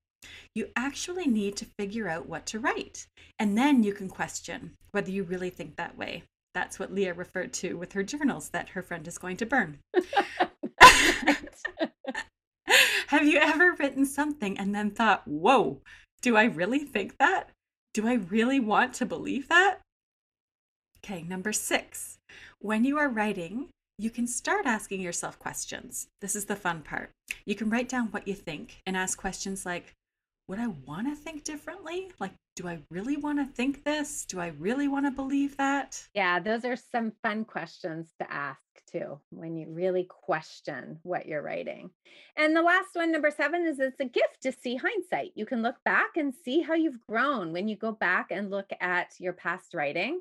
You 0.55 0.69
actually 0.77 1.25
need 1.25 1.57
to 1.57 1.65
figure 1.77 2.07
out 2.07 2.29
what 2.29 2.45
to 2.45 2.59
write, 2.59 3.07
and 3.37 3.57
then 3.57 3.83
you 3.83 3.91
can 3.91 4.07
question 4.07 4.71
whether 4.91 5.11
you 5.11 5.23
really 5.23 5.49
think 5.49 5.75
that 5.75 5.97
way. 5.97 6.23
That's 6.53 6.79
what 6.79 6.93
Leah 6.93 7.13
referred 7.13 7.51
to 7.55 7.73
with 7.73 7.91
her 7.91 8.03
journals 8.03 8.47
that 8.51 8.69
her 8.69 8.81
friend 8.81 9.05
is 9.05 9.17
going 9.17 9.35
to 9.37 9.45
burn. 9.45 9.79
Have 13.07 13.27
you 13.27 13.37
ever 13.37 13.73
written 13.73 14.05
something 14.05 14.57
and 14.57 14.73
then 14.73 14.91
thought, 14.91 15.27
whoa, 15.27 15.81
do 16.21 16.37
I 16.37 16.45
really 16.45 16.79
think 16.79 17.17
that? 17.17 17.49
Do 17.93 18.07
I 18.07 18.13
really 18.13 18.61
want 18.61 18.93
to 18.93 19.05
believe 19.05 19.49
that? 19.49 19.81
Okay, 21.09 21.23
number 21.23 21.53
six. 21.53 22.17
When 22.59 22.83
you 22.83 22.97
are 22.97 23.07
writing, 23.07 23.69
you 23.97 24.09
can 24.09 24.27
start 24.27 24.65
asking 24.65 24.99
yourself 24.99 25.39
questions. 25.39 26.09
This 26.19 26.35
is 26.35 26.43
the 26.43 26.55
fun 26.57 26.81
part. 26.81 27.11
You 27.45 27.55
can 27.55 27.69
write 27.69 27.87
down 27.87 28.07
what 28.07 28.27
you 28.27 28.33
think 28.33 28.81
and 28.85 28.97
ask 28.97 29.17
questions 29.17 29.65
like, 29.65 29.93
would 30.49 30.59
I 30.59 30.67
want 30.67 31.07
to 31.07 31.15
think 31.15 31.45
differently? 31.45 32.11
Like, 32.19 32.33
do 32.57 32.67
I 32.67 32.79
really 32.91 33.15
want 33.15 33.39
to 33.39 33.45
think 33.45 33.85
this? 33.85 34.25
Do 34.25 34.41
I 34.41 34.47
really 34.59 34.89
want 34.89 35.05
to 35.05 35.11
believe 35.11 35.55
that? 35.55 36.05
Yeah, 36.13 36.41
those 36.41 36.65
are 36.65 36.75
some 36.75 37.13
fun 37.23 37.45
questions 37.45 38.09
to 38.19 38.29
ask 38.29 38.59
too 38.91 39.17
when 39.29 39.55
you 39.55 39.67
really 39.69 40.05
question 40.09 40.99
what 41.03 41.25
you're 41.25 41.41
writing. 41.41 41.89
And 42.35 42.53
the 42.53 42.61
last 42.61 42.89
one, 42.95 43.13
number 43.13 43.31
seven, 43.31 43.65
is 43.65 43.79
it's 43.79 44.01
a 44.01 44.05
gift 44.05 44.41
to 44.41 44.51
see 44.51 44.75
hindsight. 44.75 45.31
You 45.35 45.45
can 45.45 45.61
look 45.61 45.77
back 45.85 46.17
and 46.17 46.33
see 46.43 46.61
how 46.61 46.73
you've 46.73 46.99
grown 47.07 47.53
when 47.53 47.69
you 47.69 47.77
go 47.77 47.93
back 47.93 48.27
and 48.29 48.49
look 48.49 48.69
at 48.81 49.13
your 49.19 49.33
past 49.33 49.73
writing. 49.73 50.19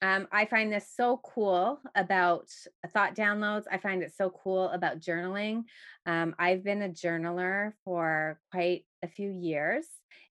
Um, 0.00 0.28
I 0.30 0.44
find 0.44 0.72
this 0.72 0.88
so 0.94 1.20
cool 1.24 1.80
about 1.96 2.48
thought 2.92 3.16
downloads. 3.16 3.64
I 3.70 3.78
find 3.78 4.02
it 4.02 4.12
so 4.14 4.30
cool 4.30 4.68
about 4.68 5.00
journaling. 5.00 5.64
Um, 6.06 6.36
I've 6.38 6.62
been 6.62 6.82
a 6.82 6.88
journaler 6.88 7.72
for 7.84 8.38
quite 8.52 8.84
a 9.02 9.08
few 9.08 9.30
years, 9.30 9.86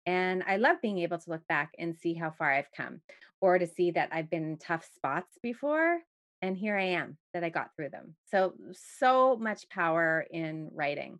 and 0.05 0.43
I 0.45 0.57
love 0.57 0.81
being 0.81 0.99
able 0.99 1.17
to 1.17 1.29
look 1.29 1.47
back 1.47 1.71
and 1.79 1.95
see 1.95 2.13
how 2.13 2.31
far 2.31 2.51
I've 2.51 2.71
come, 2.75 2.99
or 3.39 3.57
to 3.57 3.67
see 3.67 3.91
that 3.91 4.09
I've 4.11 4.29
been 4.29 4.43
in 4.43 4.57
tough 4.57 4.85
spots 4.95 5.37
before, 5.41 5.99
and 6.41 6.57
here 6.57 6.77
I 6.77 6.87
am 6.87 7.17
that 7.33 7.45
I 7.45 7.49
got 7.49 7.69
through 7.75 7.89
them. 7.89 8.15
So, 8.31 8.55
so 8.73 9.37
much 9.37 9.69
power 9.69 10.25
in 10.29 10.71
writing. 10.73 11.19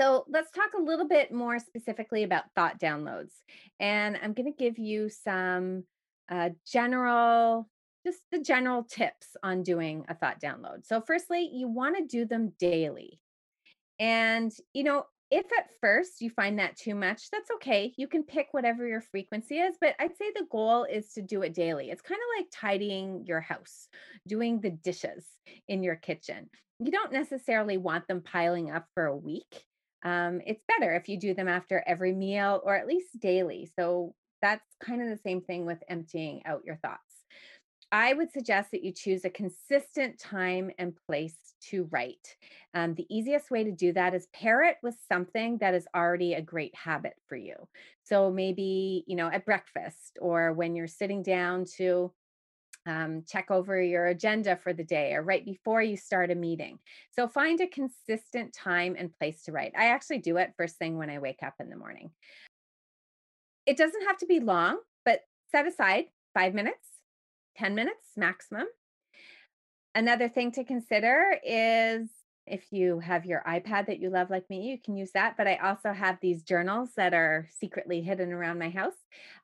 So, 0.00 0.24
let's 0.28 0.50
talk 0.50 0.70
a 0.78 0.82
little 0.82 1.08
bit 1.08 1.30
more 1.30 1.58
specifically 1.58 2.22
about 2.22 2.44
thought 2.54 2.80
downloads. 2.80 3.32
And 3.78 4.16
I'm 4.22 4.32
going 4.32 4.50
to 4.50 4.58
give 4.58 4.78
you 4.78 5.10
some 5.10 5.84
uh, 6.30 6.50
general, 6.66 7.68
just 8.06 8.20
the 8.30 8.40
general 8.40 8.84
tips 8.84 9.36
on 9.42 9.62
doing 9.62 10.04
a 10.08 10.14
thought 10.14 10.40
download. 10.40 10.86
So, 10.86 11.00
firstly, 11.00 11.50
you 11.52 11.68
want 11.68 11.96
to 11.96 12.04
do 12.04 12.24
them 12.24 12.52
daily. 12.58 13.20
And, 13.98 14.52
you 14.72 14.84
know, 14.84 15.04
if 15.30 15.46
at 15.58 15.70
first 15.80 16.20
you 16.20 16.30
find 16.30 16.58
that 16.58 16.76
too 16.76 16.94
much, 16.94 17.30
that's 17.30 17.50
okay. 17.56 17.92
You 17.96 18.08
can 18.08 18.22
pick 18.22 18.48
whatever 18.52 18.86
your 18.86 19.02
frequency 19.02 19.58
is, 19.58 19.76
but 19.80 19.94
I'd 19.98 20.16
say 20.16 20.30
the 20.34 20.46
goal 20.50 20.84
is 20.84 21.12
to 21.14 21.22
do 21.22 21.42
it 21.42 21.52
daily. 21.52 21.90
It's 21.90 22.00
kind 22.00 22.18
of 22.18 22.40
like 22.40 22.48
tidying 22.52 23.24
your 23.26 23.40
house, 23.40 23.88
doing 24.26 24.60
the 24.60 24.70
dishes 24.70 25.26
in 25.66 25.82
your 25.82 25.96
kitchen. 25.96 26.48
You 26.78 26.90
don't 26.90 27.12
necessarily 27.12 27.76
want 27.76 28.08
them 28.08 28.22
piling 28.22 28.70
up 28.70 28.86
for 28.94 29.06
a 29.06 29.16
week. 29.16 29.64
Um, 30.04 30.40
it's 30.46 30.62
better 30.68 30.94
if 30.94 31.08
you 31.08 31.18
do 31.18 31.34
them 31.34 31.48
after 31.48 31.82
every 31.86 32.14
meal 32.14 32.62
or 32.64 32.74
at 32.76 32.86
least 32.86 33.18
daily. 33.20 33.68
So 33.78 34.14
that's 34.42 34.64
kind 34.82 35.02
of 35.02 35.08
the 35.08 35.22
same 35.22 35.40
thing 35.40 35.66
with 35.66 35.82
emptying 35.88 36.42
out 36.46 36.62
your 36.64 36.76
thoughts. 36.76 37.00
I 37.90 38.12
would 38.12 38.30
suggest 38.30 38.70
that 38.72 38.84
you 38.84 38.92
choose 38.92 39.24
a 39.24 39.30
consistent 39.30 40.18
time 40.18 40.70
and 40.78 40.94
place 41.08 41.36
to 41.70 41.88
write. 41.90 42.36
Um, 42.74 42.94
the 42.94 43.06
easiest 43.08 43.50
way 43.50 43.64
to 43.64 43.72
do 43.72 43.92
that 43.94 44.14
is 44.14 44.28
pair 44.34 44.62
it 44.62 44.76
with 44.82 44.94
something 45.10 45.56
that 45.58 45.74
is 45.74 45.88
already 45.96 46.34
a 46.34 46.42
great 46.42 46.74
habit 46.74 47.14
for 47.26 47.36
you. 47.36 47.54
So 48.04 48.30
maybe, 48.30 49.04
you 49.06 49.16
know, 49.16 49.28
at 49.28 49.46
breakfast 49.46 50.18
or 50.20 50.52
when 50.52 50.76
you're 50.76 50.86
sitting 50.86 51.22
down 51.22 51.64
to 51.76 52.12
um, 52.86 53.24
check 53.26 53.50
over 53.50 53.80
your 53.80 54.06
agenda 54.06 54.56
for 54.56 54.72
the 54.72 54.84
day 54.84 55.14
or 55.14 55.22
right 55.22 55.44
before 55.44 55.82
you 55.82 55.96
start 55.96 56.30
a 56.30 56.34
meeting. 56.34 56.78
So 57.12 57.28
find 57.28 57.60
a 57.60 57.66
consistent 57.66 58.52
time 58.52 58.96
and 58.98 59.12
place 59.12 59.42
to 59.44 59.52
write. 59.52 59.72
I 59.76 59.86
actually 59.86 60.18
do 60.18 60.36
it 60.36 60.54
first 60.56 60.76
thing 60.76 60.96
when 60.96 61.10
I 61.10 61.18
wake 61.18 61.42
up 61.42 61.54
in 61.60 61.70
the 61.70 61.76
morning. 61.76 62.10
It 63.68 63.76
doesn't 63.76 64.06
have 64.06 64.16
to 64.20 64.26
be 64.26 64.40
long, 64.40 64.78
but 65.04 65.26
set 65.52 65.66
aside 65.66 66.06
five 66.32 66.54
minutes, 66.54 66.88
10 67.58 67.74
minutes 67.74 68.16
maximum. 68.16 68.66
Another 69.94 70.26
thing 70.26 70.52
to 70.52 70.64
consider 70.64 71.36
is 71.44 72.08
if 72.50 72.72
you 72.72 72.98
have 73.00 73.24
your 73.24 73.42
iPad 73.46 73.86
that 73.86 74.00
you 74.00 74.10
love 74.10 74.30
like 74.30 74.48
me, 74.50 74.62
you 74.62 74.78
can 74.78 74.96
use 74.96 75.10
that. 75.12 75.36
But 75.36 75.46
I 75.46 75.56
also 75.56 75.92
have 75.92 76.18
these 76.20 76.42
journals 76.42 76.90
that 76.96 77.14
are 77.14 77.48
secretly 77.50 78.00
hidden 78.00 78.32
around 78.32 78.58
my 78.58 78.70
house. 78.70 78.96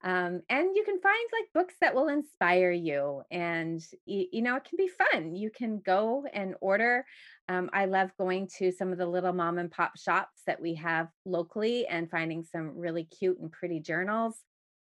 Um, 0.02 0.42
and 0.48 0.74
you 0.74 0.84
can 0.84 1.00
find 1.00 1.28
like 1.32 1.52
books 1.52 1.74
that 1.80 1.94
will 1.94 2.08
inspire 2.08 2.70
you. 2.70 3.22
And, 3.30 3.84
you, 4.06 4.42
know, 4.42 4.56
it 4.56 4.64
can 4.64 4.76
be 4.76 4.88
fun. 4.88 5.34
You 5.34 5.50
can 5.50 5.80
go 5.80 6.24
and 6.32 6.54
order. 6.60 7.04
Um, 7.48 7.70
I 7.72 7.84
love 7.84 8.10
going 8.18 8.48
to 8.58 8.72
some 8.72 8.92
of 8.92 8.98
the 8.98 9.06
little 9.06 9.32
mom 9.32 9.58
and 9.58 9.70
pop 9.70 9.98
shops 9.98 10.42
that 10.46 10.60
we 10.60 10.74
have 10.74 11.08
locally 11.24 11.86
and 11.86 12.10
finding 12.10 12.44
some 12.44 12.76
really 12.76 13.04
cute 13.04 13.38
and 13.38 13.52
pretty 13.52 13.80
journals. 13.80 14.36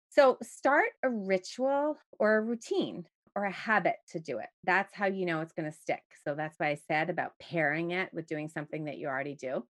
So 0.09 0.37
start 0.41 0.89
a 1.03 1.09
ritual 1.09 1.97
or 2.17 2.37
a 2.37 2.41
routine 2.41 3.05
or 3.37 3.43
a 3.45 3.51
habit 3.51 3.97
to 4.09 4.19
do 4.19 4.39
it. 4.39 4.47
That's 4.63 4.91
how 4.95 5.05
you 5.05 5.27
know 5.27 5.41
it's 5.41 5.53
going 5.53 5.71
to 5.71 5.77
stick. 5.77 6.01
So 6.27 6.33
that's 6.33 6.57
why 6.57 6.69
I 6.69 6.79
said 6.87 7.11
about 7.11 7.33
pairing 7.39 7.91
it 7.91 8.09
with 8.11 8.25
doing 8.25 8.49
something 8.49 8.85
that 8.85 8.97
you 8.97 9.07
already 9.07 9.35
do. 9.35 9.63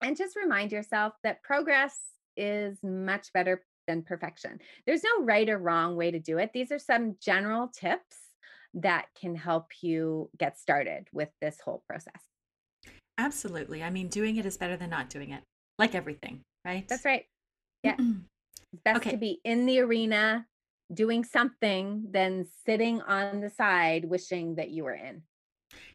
And 0.00 0.16
just 0.16 0.36
remind 0.36 0.70
yourself 0.70 1.12
that 1.24 1.42
progress 1.42 1.98
is 2.36 2.78
much 2.84 3.32
better 3.32 3.64
than 3.88 4.02
perfection. 4.02 4.60
There's 4.86 5.02
no 5.02 5.24
right 5.24 5.48
or 5.48 5.58
wrong 5.58 5.96
way 5.96 6.12
to 6.12 6.20
do 6.20 6.38
it. 6.38 6.52
These 6.54 6.70
are 6.70 6.78
some 6.78 7.16
general 7.20 7.66
tips 7.66 8.16
that 8.74 9.06
can 9.20 9.34
help 9.34 9.66
you 9.82 10.30
get 10.38 10.56
started 10.56 11.08
with 11.12 11.30
this 11.40 11.58
whole 11.64 11.82
process. 11.88 12.22
Absolutely. 13.18 13.82
I 13.82 13.90
mean, 13.90 14.06
doing 14.06 14.36
it 14.36 14.46
is 14.46 14.56
better 14.56 14.76
than 14.76 14.90
not 14.90 15.10
doing 15.10 15.30
it, 15.30 15.42
like 15.80 15.96
everything, 15.96 16.42
right? 16.64 16.86
That's 16.86 17.04
right. 17.04 17.24
Yeah. 17.82 17.96
it's 18.72 18.82
best 18.84 18.98
okay. 18.98 19.10
to 19.10 19.16
be 19.16 19.40
in 19.44 19.66
the 19.66 19.80
arena 19.80 20.46
doing 20.94 21.24
something 21.24 22.06
than 22.10 22.46
sitting 22.66 23.02
on 23.02 23.40
the 23.40 23.50
side 23.50 24.04
wishing 24.04 24.54
that 24.56 24.70
you 24.70 24.84
were 24.84 24.94
in. 24.94 25.22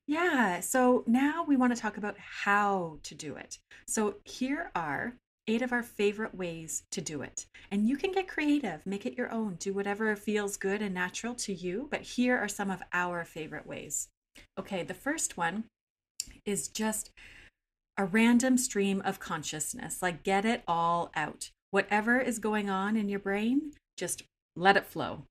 Yeah. 0.08 0.60
So 0.60 1.04
now 1.08 1.44
we 1.48 1.56
want 1.56 1.76
to 1.76 1.82
talk 1.82 1.98
about 1.98 2.16
how 2.18 2.98
to 3.04 3.16
do 3.16 3.36
it. 3.36 3.60
So 3.88 4.16
here 4.26 4.72
are 4.76 5.14
eight 5.48 5.62
of 5.62 5.72
our 5.72 5.84
favorite 5.84 6.36
ways 6.36 6.84
to 6.92 7.02
do 7.02 7.22
it. 7.22 7.46
And 7.72 7.88
you 7.88 7.98
can 7.98 8.12
get 8.12 8.28
creative, 8.28 8.86
make 8.86 9.06
it 9.06 9.18
your 9.18 9.32
own, 9.32 9.56
do 9.56 9.74
whatever 9.74 10.16
feels 10.16 10.58
good 10.58 10.82
and 10.82 10.94
natural 10.94 11.36
to 11.36 11.54
you. 11.54 11.88
But 11.90 12.02
here 12.02 12.38
are 12.38 12.48
some 12.48 12.70
of 12.70 12.84
our 12.94 13.24
favorite 13.26 13.66
ways. 13.66 14.10
Okay. 14.60 14.84
The 14.84 14.94
first 14.94 15.38
one 15.38 15.66
is 16.46 16.68
just 16.68 17.12
a 17.98 18.06
random 18.06 18.58
stream 18.58 19.02
of 19.04 19.20
consciousness, 19.20 20.02
like 20.02 20.24
get 20.24 20.46
it 20.46 20.64
all 20.68 21.12
out. 21.16 21.52
Whatever 21.72 22.20
is 22.20 22.40
going 22.40 22.70
on 22.70 22.96
in 22.96 23.10
your 23.10 23.20
brain, 23.20 23.74
just 23.98 24.24
let 24.60 24.78
it 24.78 24.86
flow. 24.86 25.24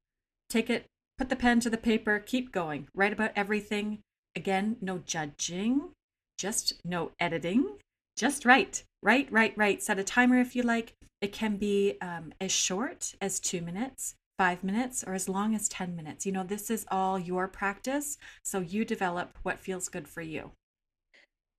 Take 0.49 0.71
it, 0.71 0.87
put 1.19 1.29
the 1.29 1.37
pen 1.37 1.61
to 1.61 1.71
the 1.71 1.77
paper, 1.77 2.19
keep 2.19 2.51
going. 2.51 2.89
Write 2.95 3.13
about 3.13 3.33
everything. 3.37 4.01
Again, 4.35 4.77
no 4.81 4.99
judging, 4.99 5.91
just 6.39 6.73
no 6.85 7.13
editing. 7.21 7.77
Just 8.17 8.45
write, 8.45 8.85
write, 9.03 9.31
write, 9.31 9.57
write. 9.57 9.83
Set 9.83 9.99
a 9.99 10.05
timer 10.05 10.41
if 10.41 10.57
you 10.57 10.63
like. 10.63 10.95
It 11.21 11.33
can 11.33 11.57
be 11.57 11.99
um, 12.01 12.33
as 12.41 12.53
short 12.53 13.15
as 13.21 13.39
two 13.39 13.61
minutes, 13.61 14.15
five 14.39 14.65
minutes, 14.65 15.05
or 15.07 15.15
as 15.15 15.29
long 15.29 15.55
as 15.55 15.69
10 15.69 15.95
minutes. 15.95 16.25
You 16.25 16.33
know, 16.33 16.45
this 16.45 16.71
is 16.71 16.87
all 16.91 17.19
your 17.19 17.49
practice. 17.49 18.19
So 18.43 18.61
you 18.61 18.85
develop 18.85 19.39
what 19.43 19.61
feels 19.61 19.89
good 19.89 20.09
for 20.09 20.23
you. 20.23 20.53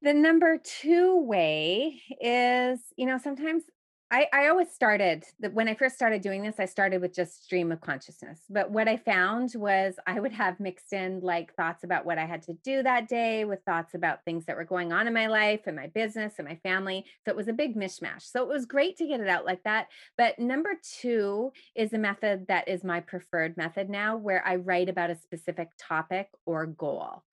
The 0.01 0.13
number 0.13 0.57
two 0.63 1.17
way 1.17 2.01
is, 2.21 2.79
you 2.95 3.05
know, 3.05 3.17
sometimes 3.17 3.63
I, 4.11 4.27
I 4.33 4.47
always 4.47 4.71
started 4.71 5.23
that 5.39 5.53
when 5.53 5.67
I 5.67 5.75
first 5.75 5.93
started 5.93 6.23
doing 6.23 6.41
this, 6.41 6.55
I 6.59 6.65
started 6.65 6.99
with 6.99 7.13
just 7.13 7.43
stream 7.43 7.71
of 7.71 7.79
consciousness. 7.79 8.39
But 8.49 8.71
what 8.71 8.87
I 8.87 8.97
found 8.97 9.51
was 9.55 9.95
I 10.07 10.19
would 10.19 10.31
have 10.31 10.59
mixed 10.59 10.93
in 10.93 11.19
like 11.19 11.53
thoughts 11.53 11.83
about 11.83 12.07
what 12.07 12.17
I 12.17 12.25
had 12.25 12.41
to 12.43 12.53
do 12.63 12.81
that 12.81 13.07
day 13.07 13.45
with 13.45 13.61
thoughts 13.65 13.93
about 13.93 14.25
things 14.25 14.45
that 14.45 14.55
were 14.55 14.65
going 14.65 14.91
on 14.91 15.05
in 15.05 15.13
my 15.13 15.27
life 15.27 15.61
and 15.67 15.75
my 15.75 15.87
business 15.87 16.33
and 16.39 16.47
my 16.47 16.55
family. 16.63 17.05
So 17.23 17.31
it 17.31 17.37
was 17.37 17.49
a 17.49 17.53
big 17.53 17.75
mishmash. 17.75 18.23
So 18.23 18.41
it 18.41 18.49
was 18.49 18.65
great 18.65 18.97
to 18.97 19.05
get 19.05 19.19
it 19.19 19.27
out 19.27 19.45
like 19.45 19.61
that. 19.63 19.87
But 20.17 20.39
number 20.39 20.71
two 21.01 21.51
is 21.75 21.93
a 21.93 21.99
method 21.99 22.47
that 22.47 22.67
is 22.67 22.83
my 22.83 23.01
preferred 23.01 23.57
method 23.57 23.91
now, 23.91 24.17
where 24.17 24.45
I 24.45 24.55
write 24.55 24.89
about 24.89 25.11
a 25.11 25.15
specific 25.15 25.69
topic 25.77 26.29
or 26.47 26.65
goal. 26.65 27.23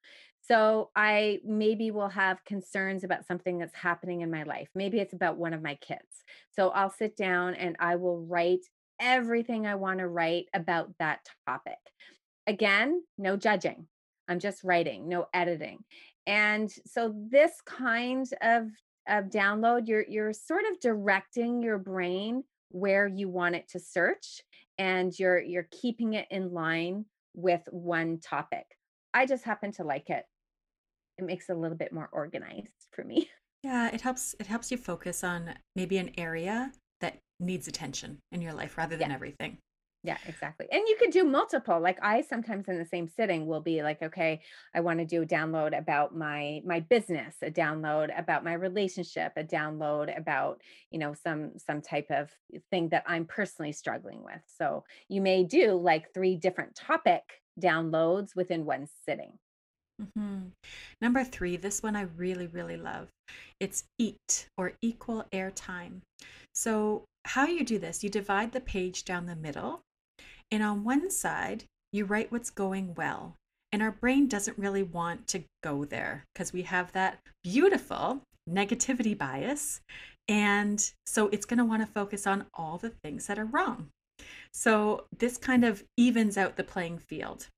So 0.48 0.90
I 0.94 1.40
maybe 1.44 1.90
will 1.90 2.08
have 2.08 2.44
concerns 2.44 3.04
about 3.04 3.26
something 3.26 3.58
that's 3.58 3.74
happening 3.74 4.20
in 4.20 4.30
my 4.30 4.44
life. 4.44 4.68
Maybe 4.74 4.98
it's 5.00 5.14
about 5.14 5.38
one 5.38 5.52
of 5.52 5.62
my 5.62 5.74
kids. 5.76 6.24
So 6.52 6.70
I'll 6.70 6.90
sit 6.90 7.16
down 7.16 7.54
and 7.54 7.76
I 7.80 7.96
will 7.96 8.20
write 8.20 8.66
everything 9.00 9.66
I 9.66 9.74
want 9.74 9.98
to 9.98 10.08
write 10.08 10.46
about 10.54 10.92
that 10.98 11.20
topic. 11.46 11.78
again, 12.46 13.02
no 13.18 13.36
judging. 13.36 13.86
I'm 14.28 14.38
just 14.38 14.64
writing, 14.64 15.08
no 15.08 15.26
editing. 15.34 15.84
And 16.26 16.70
so 16.86 17.14
this 17.30 17.52
kind 17.64 18.26
of 18.42 18.68
of 19.08 19.26
download, 19.26 19.86
you're 19.86 20.04
you're 20.08 20.32
sort 20.32 20.64
of 20.70 20.80
directing 20.80 21.62
your 21.62 21.78
brain 21.78 22.42
where 22.70 23.06
you 23.06 23.28
want 23.28 23.54
it 23.54 23.68
to 23.70 23.78
search 23.80 24.42
and 24.78 25.16
you're 25.18 25.40
you're 25.40 25.68
keeping 25.70 26.14
it 26.14 26.26
in 26.30 26.52
line 26.52 27.04
with 27.34 27.62
one 27.70 28.18
topic. 28.18 28.66
I 29.14 29.26
just 29.26 29.44
happen 29.44 29.72
to 29.72 29.84
like 29.84 30.10
it. 30.10 30.24
It 31.18 31.24
makes 31.24 31.48
it 31.48 31.56
a 31.56 31.58
little 31.58 31.76
bit 31.76 31.92
more 31.92 32.08
organized 32.12 32.88
for 32.92 33.04
me. 33.04 33.30
Yeah, 33.62 33.90
it 33.92 34.00
helps 34.00 34.34
it 34.40 34.46
helps 34.46 34.70
you 34.70 34.76
focus 34.78 35.22
on 35.24 35.58
maybe 35.74 35.98
an 35.98 36.14
area 36.18 36.72
that 37.00 37.20
needs 37.40 37.68
attention 37.68 38.20
in 38.32 38.40
your 38.40 38.52
life 38.54 38.76
rather 38.78 38.96
Yeah. 38.98 39.06
than 39.06 39.10
everything. 39.10 39.58
Yeah, 40.02 40.18
exactly. 40.24 40.68
And 40.70 40.86
you 40.86 40.96
could 40.98 41.10
do 41.10 41.24
multiple. 41.24 41.80
Like 41.80 41.98
I 42.00 42.20
sometimes 42.22 42.68
in 42.68 42.78
the 42.78 42.84
same 42.86 43.08
sitting 43.08 43.46
will 43.46 43.60
be 43.60 43.82
like, 43.82 44.02
okay, 44.02 44.42
I 44.74 44.80
want 44.80 45.00
to 45.00 45.04
do 45.06 45.22
a 45.22 45.26
download 45.26 45.76
about 45.76 46.14
my 46.16 46.62
my 46.64 46.80
business, 46.80 47.36
a 47.42 47.50
download 47.50 48.16
about 48.18 48.44
my 48.44 48.52
relationship, 48.54 49.32
a 49.36 49.44
download 49.44 50.16
about, 50.16 50.62
you 50.90 51.00
know, 51.00 51.14
some 51.14 51.58
some 51.58 51.82
type 51.82 52.06
of 52.10 52.32
thing 52.70 52.90
that 52.90 53.04
I'm 53.06 53.26
personally 53.26 53.72
struggling 53.72 54.22
with. 54.22 54.42
So 54.46 54.84
you 55.08 55.20
may 55.20 55.44
do 55.44 55.74
like 55.74 56.14
three 56.14 56.36
different 56.36 56.76
topic 56.76 57.42
downloads 57.60 58.36
within 58.36 58.64
one 58.64 58.86
sitting. 58.86 59.38
Mhm. 60.00 60.52
Number 61.00 61.24
three, 61.24 61.56
this 61.56 61.82
one 61.82 61.96
I 61.96 62.02
really, 62.02 62.46
really 62.46 62.76
love. 62.76 63.08
It's 63.60 63.84
EAT 63.98 64.48
or 64.56 64.74
equal 64.82 65.24
air 65.32 65.50
time. 65.50 66.02
So, 66.54 67.04
how 67.24 67.46
you 67.46 67.64
do 67.64 67.78
this, 67.78 68.04
you 68.04 68.10
divide 68.10 68.52
the 68.52 68.60
page 68.60 69.04
down 69.04 69.26
the 69.26 69.36
middle, 69.36 69.82
and 70.50 70.62
on 70.62 70.84
one 70.84 71.10
side, 71.10 71.64
you 71.92 72.04
write 72.04 72.30
what's 72.32 72.50
going 72.50 72.94
well. 72.94 73.36
And 73.72 73.82
our 73.82 73.90
brain 73.92 74.28
doesn't 74.28 74.58
really 74.58 74.82
want 74.82 75.26
to 75.28 75.44
go 75.62 75.84
there 75.84 76.24
because 76.34 76.52
we 76.52 76.62
have 76.62 76.92
that 76.92 77.20
beautiful 77.42 78.22
negativity 78.48 79.16
bias. 79.16 79.80
And 80.28 80.80
so 81.06 81.28
it's 81.28 81.46
going 81.46 81.58
to 81.58 81.64
want 81.64 81.82
to 81.86 81.92
focus 81.92 82.26
on 82.26 82.46
all 82.54 82.78
the 82.78 82.90
things 82.90 83.26
that 83.26 83.38
are 83.38 83.44
wrong. 83.44 83.90
So, 84.52 85.06
this 85.16 85.36
kind 85.38 85.64
of 85.64 85.84
evens 85.96 86.36
out 86.38 86.56
the 86.56 86.64
playing 86.64 86.98
field. 86.98 87.48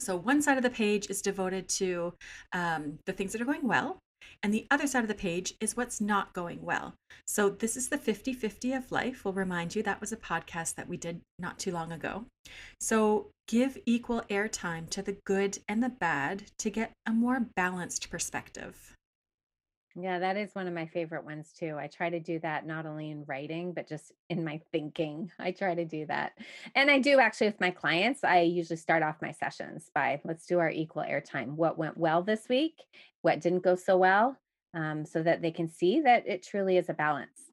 So 0.00 0.16
one 0.16 0.42
side 0.42 0.56
of 0.56 0.62
the 0.62 0.70
page 0.70 1.08
is 1.10 1.22
devoted 1.22 1.68
to 1.68 2.14
um, 2.52 2.98
the 3.06 3.12
things 3.12 3.32
that 3.32 3.40
are 3.40 3.46
going 3.46 3.66
well, 3.66 3.98
and 4.42 4.54
the 4.54 4.66
other 4.70 4.86
side 4.86 5.02
of 5.02 5.08
the 5.08 5.14
page 5.14 5.54
is 5.60 5.76
what's 5.76 6.00
not 6.00 6.32
going 6.32 6.62
well. 6.62 6.94
So 7.26 7.50
this 7.50 7.76
is 7.76 7.88
the 7.88 7.98
50 7.98 8.32
50 8.32 8.72
of 8.72 8.90
life. 8.90 9.24
We'll 9.24 9.34
remind 9.34 9.74
you 9.74 9.82
that 9.82 10.00
was 10.00 10.12
a 10.12 10.16
podcast 10.16 10.76
that 10.76 10.88
we 10.88 10.96
did 10.96 11.20
not 11.38 11.58
too 11.58 11.72
long 11.72 11.92
ago. 11.92 12.24
So 12.80 13.30
give 13.48 13.78
equal 13.84 14.22
airtime 14.30 14.88
to 14.90 15.02
the 15.02 15.16
good 15.26 15.58
and 15.68 15.82
the 15.82 15.88
bad 15.90 16.44
to 16.58 16.70
get 16.70 16.92
a 17.06 17.12
more 17.12 17.40
balanced 17.54 18.10
perspective. 18.10 18.96
Yeah, 19.96 20.20
that 20.20 20.36
is 20.36 20.54
one 20.54 20.68
of 20.68 20.74
my 20.74 20.86
favorite 20.86 21.24
ones 21.24 21.52
too. 21.52 21.76
I 21.76 21.88
try 21.88 22.10
to 22.10 22.20
do 22.20 22.38
that 22.40 22.64
not 22.64 22.86
only 22.86 23.10
in 23.10 23.24
writing, 23.26 23.72
but 23.72 23.88
just 23.88 24.12
in 24.28 24.44
my 24.44 24.60
thinking. 24.70 25.32
I 25.38 25.50
try 25.50 25.74
to 25.74 25.84
do 25.84 26.06
that. 26.06 26.32
And 26.74 26.90
I 26.90 27.00
do 27.00 27.18
actually 27.18 27.48
with 27.48 27.60
my 27.60 27.70
clients, 27.70 28.22
I 28.22 28.42
usually 28.42 28.76
start 28.76 29.02
off 29.02 29.16
my 29.20 29.32
sessions 29.32 29.90
by 29.94 30.20
let's 30.24 30.46
do 30.46 30.60
our 30.60 30.70
equal 30.70 31.02
airtime. 31.02 31.54
What 31.54 31.78
went 31.78 31.96
well 31.96 32.22
this 32.22 32.48
week? 32.48 32.74
What 33.22 33.40
didn't 33.40 33.64
go 33.64 33.74
so 33.74 33.96
well? 33.96 34.36
Um, 34.72 35.04
so 35.04 35.20
that 35.24 35.42
they 35.42 35.50
can 35.50 35.68
see 35.68 36.00
that 36.02 36.28
it 36.28 36.44
truly 36.44 36.76
is 36.76 36.88
a 36.88 36.94
balance. 36.94 37.50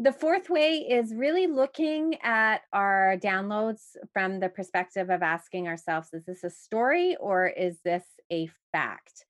The 0.00 0.12
fourth 0.12 0.48
way 0.48 0.86
is 0.88 1.14
really 1.14 1.46
looking 1.48 2.16
at 2.22 2.60
our 2.72 3.16
downloads 3.16 3.96
from 4.12 4.38
the 4.38 4.50
perspective 4.50 5.10
of 5.10 5.22
asking 5.22 5.66
ourselves 5.66 6.10
is 6.12 6.24
this 6.24 6.44
a 6.44 6.50
story 6.50 7.16
or 7.18 7.48
is 7.48 7.78
this 7.84 8.04
a 8.30 8.48
fact? 8.70 9.24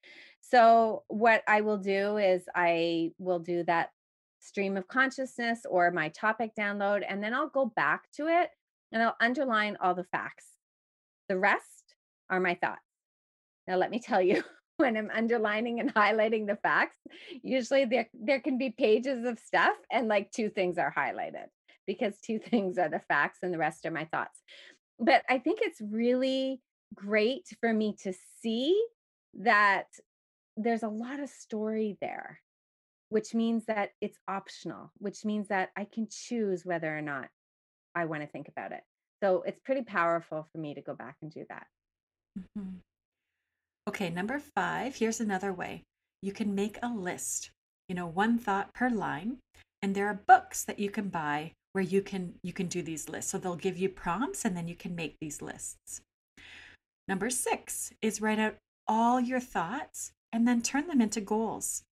So, 0.50 1.02
what 1.08 1.42
I 1.46 1.60
will 1.60 1.76
do 1.76 2.16
is 2.16 2.44
I 2.54 3.10
will 3.18 3.38
do 3.38 3.64
that 3.64 3.90
stream 4.40 4.76
of 4.76 4.88
consciousness 4.88 5.60
or 5.68 5.90
my 5.90 6.08
topic 6.08 6.52
download, 6.58 7.04
and 7.06 7.22
then 7.22 7.34
I'll 7.34 7.50
go 7.50 7.66
back 7.66 8.10
to 8.16 8.28
it 8.28 8.50
and 8.92 9.02
I'll 9.02 9.16
underline 9.20 9.76
all 9.80 9.94
the 9.94 10.04
facts. 10.04 10.46
The 11.28 11.38
rest 11.38 11.94
are 12.30 12.40
my 12.40 12.54
thoughts. 12.54 12.80
Now, 13.66 13.76
let 13.76 13.90
me 13.90 14.00
tell 14.00 14.22
you, 14.22 14.42
when 14.78 14.96
I'm 14.96 15.10
underlining 15.14 15.80
and 15.80 15.92
highlighting 15.92 16.46
the 16.46 16.56
facts, 16.56 16.96
usually 17.42 17.84
there, 17.84 18.08
there 18.14 18.40
can 18.40 18.56
be 18.56 18.70
pages 18.70 19.26
of 19.26 19.38
stuff 19.38 19.76
and 19.92 20.08
like 20.08 20.30
two 20.30 20.48
things 20.48 20.78
are 20.78 20.94
highlighted 20.96 21.48
because 21.86 22.18
two 22.20 22.38
things 22.50 22.78
are 22.78 22.88
the 22.88 23.02
facts 23.08 23.40
and 23.42 23.52
the 23.52 23.58
rest 23.58 23.84
are 23.84 23.90
my 23.90 24.06
thoughts. 24.06 24.40
But 24.98 25.22
I 25.28 25.38
think 25.38 25.58
it's 25.62 25.80
really 25.80 26.62
great 26.94 27.48
for 27.60 27.72
me 27.72 27.96
to 28.02 28.14
see 28.40 28.80
that 29.34 29.86
there's 30.58 30.82
a 30.82 30.88
lot 30.88 31.20
of 31.20 31.30
story 31.30 31.96
there, 32.00 32.40
which 33.08 33.32
means 33.32 33.64
that 33.66 33.90
it's 34.00 34.18
optional, 34.26 34.92
which 34.98 35.24
means 35.24 35.48
that 35.48 35.70
I 35.76 35.84
can 35.84 36.08
choose 36.10 36.66
whether 36.66 36.94
or 36.96 37.00
not 37.00 37.28
I 37.94 38.04
want 38.04 38.22
to 38.22 38.28
think 38.28 38.48
about 38.48 38.72
it. 38.72 38.82
So 39.22 39.42
it's 39.42 39.60
pretty 39.64 39.82
powerful 39.82 40.48
for 40.52 40.58
me 40.58 40.74
to 40.74 40.82
go 40.82 40.94
back 40.94 41.16
and 41.22 41.30
do 41.30 41.44
that. 41.48 41.66
Mhm. 42.36 42.82
Okay, 43.88 44.10
number 44.10 44.38
five, 44.38 44.96
here's 44.96 45.20
another 45.20 45.52
way. 45.52 45.84
You 46.22 46.32
can 46.32 46.54
make 46.54 46.78
a 46.82 46.88
list, 46.88 47.52
you 47.88 47.94
know, 47.94 48.06
one 48.06 48.38
thought 48.38 48.74
per 48.74 48.90
line, 48.90 49.38
and 49.80 49.94
there 49.94 50.08
are 50.08 50.14
books 50.14 50.64
that 50.64 50.78
you 50.78 50.90
can 50.90 51.08
buy 51.08 51.54
where 51.72 51.84
you 51.84 52.02
can 52.02 52.38
you 52.42 52.52
can 52.52 52.66
do 52.66 52.82
these 52.82 53.08
lists. 53.08 53.30
So 53.30 53.38
they'll 53.38 53.56
give 53.56 53.78
you 53.78 53.88
prompts 53.88 54.44
and 54.44 54.56
then 54.56 54.66
you 54.66 54.74
can 54.74 54.94
make 54.94 55.16
these 55.20 55.40
lists. 55.40 56.00
Number 57.06 57.30
six 57.30 57.92
is 58.02 58.20
write 58.20 58.38
out 58.38 58.56
all 58.86 59.20
your 59.20 59.40
thoughts 59.40 60.12
and 60.32 60.46
then 60.46 60.62
turn 60.62 60.86
them 60.86 61.00
into 61.00 61.20
goals. 61.20 61.82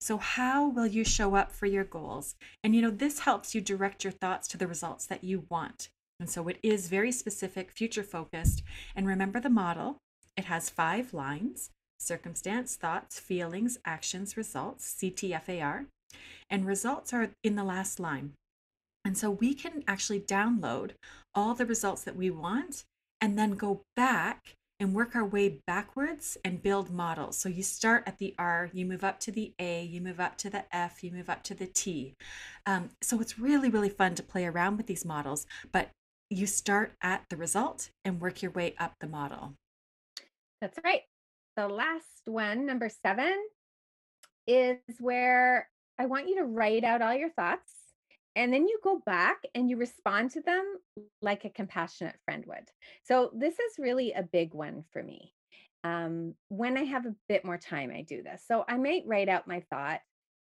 So, 0.00 0.18
how 0.18 0.68
will 0.68 0.86
you 0.86 1.04
show 1.04 1.34
up 1.34 1.52
for 1.52 1.66
your 1.66 1.84
goals? 1.84 2.34
And 2.62 2.74
you 2.74 2.82
know, 2.82 2.90
this 2.90 3.20
helps 3.20 3.54
you 3.54 3.60
direct 3.60 4.04
your 4.04 4.12
thoughts 4.12 4.48
to 4.48 4.56
the 4.56 4.66
results 4.66 5.06
that 5.06 5.24
you 5.24 5.46
want. 5.48 5.88
And 6.20 6.28
so, 6.28 6.48
it 6.48 6.58
is 6.62 6.88
very 6.88 7.12
specific, 7.12 7.70
future 7.70 8.02
focused. 8.02 8.62
And 8.94 9.06
remember 9.06 9.40
the 9.40 9.50
model 9.50 9.98
it 10.36 10.46
has 10.46 10.68
five 10.70 11.14
lines 11.14 11.70
circumstance, 11.98 12.76
thoughts, 12.76 13.18
feelings, 13.18 13.78
actions, 13.86 14.36
results, 14.36 14.94
CTFAR. 15.00 15.86
And 16.50 16.66
results 16.66 17.12
are 17.12 17.30
in 17.42 17.56
the 17.56 17.64
last 17.64 17.98
line. 17.98 18.32
And 19.04 19.16
so 19.16 19.30
we 19.30 19.54
can 19.54 19.82
actually 19.88 20.20
download 20.20 20.92
all 21.34 21.54
the 21.54 21.66
results 21.66 22.02
that 22.04 22.16
we 22.16 22.30
want 22.30 22.84
and 23.20 23.38
then 23.38 23.52
go 23.52 23.82
back 23.96 24.54
and 24.80 24.94
work 24.94 25.14
our 25.14 25.24
way 25.24 25.60
backwards 25.66 26.36
and 26.44 26.62
build 26.62 26.90
models. 26.90 27.38
So 27.38 27.48
you 27.48 27.62
start 27.62 28.02
at 28.06 28.18
the 28.18 28.34
R, 28.38 28.70
you 28.72 28.84
move 28.84 29.04
up 29.04 29.20
to 29.20 29.30
the 29.30 29.52
A, 29.58 29.84
you 29.84 30.00
move 30.00 30.18
up 30.20 30.36
to 30.38 30.50
the 30.50 30.64
F, 30.74 31.04
you 31.04 31.12
move 31.12 31.30
up 31.30 31.42
to 31.44 31.54
the 31.54 31.66
T. 31.66 32.14
Um, 32.66 32.90
so 33.00 33.20
it's 33.20 33.38
really, 33.38 33.68
really 33.68 33.88
fun 33.88 34.14
to 34.16 34.22
play 34.22 34.46
around 34.46 34.76
with 34.76 34.86
these 34.86 35.04
models, 35.04 35.46
but 35.70 35.90
you 36.30 36.46
start 36.46 36.92
at 37.02 37.24
the 37.30 37.36
result 37.36 37.90
and 38.04 38.20
work 38.20 38.42
your 38.42 38.50
way 38.50 38.74
up 38.78 38.94
the 39.00 39.06
model. 39.06 39.54
That's 40.60 40.78
right. 40.84 41.02
The 41.56 41.68
last 41.68 42.22
one, 42.24 42.66
number 42.66 42.88
seven, 42.88 43.34
is 44.46 44.78
where 44.98 45.68
I 45.98 46.06
want 46.06 46.28
you 46.28 46.36
to 46.36 46.44
write 46.44 46.82
out 46.82 47.00
all 47.00 47.14
your 47.14 47.30
thoughts 47.30 47.72
and 48.36 48.52
then 48.52 48.66
you 48.66 48.78
go 48.82 49.00
back 49.06 49.42
and 49.54 49.70
you 49.70 49.76
respond 49.76 50.30
to 50.32 50.40
them 50.40 50.78
like 51.22 51.44
a 51.44 51.50
compassionate 51.50 52.16
friend 52.24 52.44
would. 52.46 52.70
So, 53.04 53.30
this 53.34 53.54
is 53.54 53.78
really 53.78 54.12
a 54.12 54.22
big 54.22 54.54
one 54.54 54.84
for 54.92 55.02
me. 55.02 55.32
Um, 55.84 56.34
when 56.48 56.78
I 56.78 56.84
have 56.84 57.06
a 57.06 57.14
bit 57.28 57.44
more 57.44 57.58
time, 57.58 57.92
I 57.94 58.02
do 58.02 58.22
this. 58.22 58.42
So, 58.46 58.64
I 58.68 58.76
might 58.76 59.04
write 59.06 59.28
out 59.28 59.46
my 59.46 59.62
thought 59.70 60.00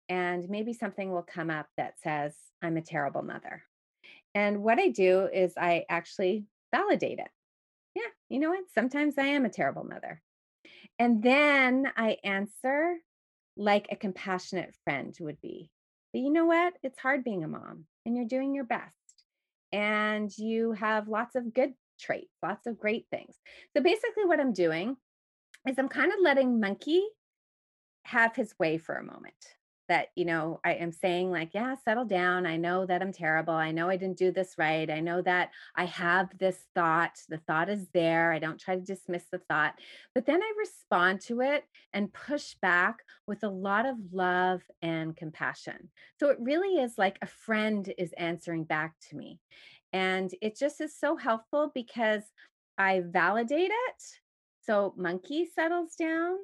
and 0.09 0.49
maybe 0.49 0.73
something 0.73 1.11
will 1.11 1.23
come 1.23 1.51
up 1.51 1.67
that 1.77 1.95
says, 2.03 2.35
I'm 2.63 2.77
a 2.77 2.83
terrible 2.83 3.23
mother. 3.23 3.63
And 4.35 4.63
what 4.63 4.79
I 4.79 4.89
do 4.89 5.29
is 5.33 5.55
I 5.57 5.85
actually 5.89 6.47
validate 6.75 7.19
it. 7.19 7.29
Yeah, 7.95 8.03
you 8.29 8.39
know 8.39 8.51
what? 8.51 8.65
Sometimes 8.75 9.15
I 9.19 9.27
am 9.27 9.45
a 9.45 9.51
terrible 9.51 9.85
mother. 9.85 10.23
And 10.99 11.23
then 11.23 11.91
I 11.97 12.17
answer 12.25 12.97
like 13.57 13.89
a 13.91 13.97
compassionate 13.97 14.75
friend 14.85 15.15
would 15.21 15.41
be. 15.41 15.71
But 16.13 16.21
you 16.21 16.31
know 16.31 16.47
what? 16.47 16.75
It's 16.83 16.99
hard 16.99 17.25
being 17.25 17.45
a 17.45 17.49
mom 17.49 17.87
and 18.05 18.17
you're 18.17 18.27
doing 18.27 18.55
your 18.55 18.65
best. 18.65 18.93
And 19.73 20.31
you 20.37 20.73
have 20.73 21.09
lots 21.09 21.35
of 21.35 21.55
good 21.55 21.73
traits, 21.99 22.35
lots 22.43 22.67
of 22.67 22.79
great 22.79 23.07
things. 23.11 23.35
So 23.75 23.83
basically, 23.83 24.27
what 24.27 24.41
I'm 24.41 24.53
doing 24.53 24.97
is 25.67 25.79
I'm 25.79 25.89
kind 25.89 26.13
of 26.13 26.19
letting 26.23 26.61
Monkey 26.61 27.03
have 28.05 28.37
his 28.37 28.53
way 28.59 28.77
for 28.77 28.97
a 28.97 29.05
moment. 29.05 29.35
That, 29.89 30.09
you 30.15 30.25
know, 30.25 30.61
I 30.65 30.75
am 30.75 30.93
saying, 30.93 31.31
like, 31.31 31.51
yeah, 31.53 31.75
settle 31.85 32.05
down. 32.05 32.47
I 32.47 32.57
know 32.57 32.87
that 32.87 33.03
I'm 33.03 33.13
terrible. 33.13 33.53
I 33.55 33.73
know 33.73 33.91
I 33.91 33.97
didn't 33.97 34.17
do 34.17 34.31
this 34.31 34.55
right. 34.57 34.89
I 34.89 35.01
know 35.01 35.21
that 35.23 35.51
I 35.77 35.85
have 35.85 36.37
this 36.39 36.65
thought. 36.75 37.19
The 37.29 37.39
thought 37.39 37.69
is 37.69 37.89
there. 37.93 38.33
I 38.33 38.39
don't 38.39 38.61
try 38.61 38.77
to 38.77 38.81
dismiss 38.81 39.25
the 39.31 39.41
thought, 39.51 39.75
but 40.15 40.25
then 40.25 40.43
I 40.43 40.53
respond 40.59 41.21
to 41.23 41.41
it 41.41 41.65
and 41.93 42.13
push 42.13 42.55
back 42.63 42.99
with 43.27 43.43
a 43.45 43.49
lot 43.49 43.85
of 43.85 43.97
love 44.13 44.63
and 44.81 45.17
compassion. 45.17 45.91
So 46.19 46.31
it 46.31 46.39
really 46.41 46.81
is 46.81 46.97
like 46.97 47.19
a 47.21 47.27
friend 47.27 47.93
is 47.99 48.15
answering 48.17 48.65
back 48.65 48.95
to 49.11 49.17
me. 49.17 49.41
And 49.93 50.31
it 50.41 50.57
just 50.59 50.81
is 50.81 50.97
so 50.99 51.17
helpful 51.17 51.71
because 51.75 52.23
I 52.79 53.03
validate 53.05 53.71
it. 53.71 54.03
So 54.65 54.95
monkey 54.97 55.49
settles 55.55 55.97
down. 55.97 56.37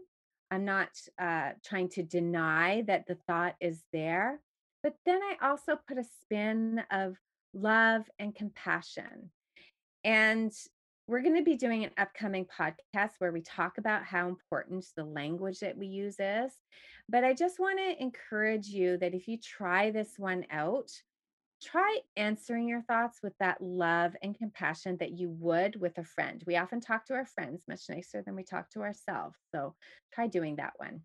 I'm 0.51 0.65
not 0.65 0.91
uh, 1.19 1.51
trying 1.65 1.89
to 1.91 2.03
deny 2.03 2.83
that 2.87 3.07
the 3.07 3.17
thought 3.27 3.55
is 3.61 3.83
there. 3.93 4.41
But 4.83 4.95
then 5.05 5.21
I 5.23 5.47
also 5.47 5.79
put 5.89 5.99
a 5.99 6.05
spin 6.23 6.83
of 6.91 7.17
love 7.53 8.05
and 8.19 8.35
compassion. 8.35 9.31
And 10.05 10.53
we're 11.07 11.23
going 11.23 11.37
to 11.37 11.43
be 11.43 11.57
doing 11.57 11.85
an 11.85 11.91
upcoming 11.99 12.47
podcast 12.47 13.13
where 13.19 13.33
we 13.33 13.41
talk 13.41 13.79
about 13.79 14.05
how 14.05 14.29
important 14.29 14.87
the 14.95 15.05
language 15.05 15.61
that 15.61 15.77
we 15.77 15.87
use 15.87 16.17
is. 16.19 16.53
But 17.09 17.25
I 17.25 17.33
just 17.33 17.59
want 17.59 17.79
to 17.79 18.03
encourage 18.03 18.67
you 18.67 18.99
that 18.99 19.15
if 19.15 19.27
you 19.27 19.39
try 19.39 19.91
this 19.91 20.13
one 20.19 20.45
out, 20.51 20.91
try 21.63 21.99
answering 22.17 22.69
your 22.69 22.83
thoughts 22.83 23.19
with 23.23 23.33
that 23.41 23.61
love 23.61 24.15
and 24.23 24.37
compassion 24.37 24.97
that 24.99 25.13
you 25.13 25.31
would 25.39 25.81
with 25.81 25.99
a 25.99 26.05
friend. 26.05 26.43
We 26.47 26.57
often 26.57 26.81
talk 26.81 27.07
to 27.07 27.15
our 27.15 27.27
friends 27.27 27.63
much 27.69 27.83
nicer 27.89 28.23
than 28.23 28.35
we 28.35 28.45
talk 28.45 28.71
to 28.71 28.81
ourselves. 28.81 29.37
So 29.55 29.75
try 30.13 30.27
doing 30.27 30.57
that 30.57 30.75
one. 30.77 31.01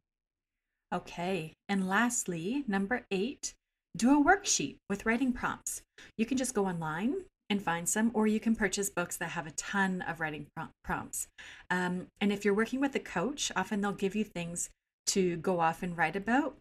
Okay. 0.94 1.54
And 1.68 1.90
lastly, 1.90 2.64
number 2.68 3.06
eight, 3.10 3.54
do 3.98 4.20
a 4.20 4.24
worksheet 4.24 4.78
with 4.90 5.06
writing 5.06 5.34
prompts. 5.34 5.82
You 6.18 6.26
can 6.26 6.38
just 6.38 6.54
go 6.54 6.68
online 6.68 7.16
and 7.50 7.62
find 7.62 7.88
some, 7.88 8.12
or 8.14 8.26
you 8.26 8.40
can 8.40 8.56
purchase 8.56 8.90
books 8.90 9.18
that 9.18 9.30
have 9.30 9.48
a 9.48 9.52
ton 9.52 10.02
of 10.02 10.20
writing 10.20 10.48
prompts. 10.84 11.28
Um, 11.70 12.08
and 12.22 12.32
if 12.32 12.46
you're 12.46 12.54
working 12.54 12.80
with 12.80 12.96
a 12.96 13.00
coach, 13.00 13.52
often 13.56 13.82
they'll 13.82 13.92
give 13.92 14.16
you 14.16 14.24
things 14.24 14.70
to 15.08 15.38
go 15.38 15.60
off 15.60 15.84
and 15.84 15.98
write 15.98 16.16
about 16.16 16.56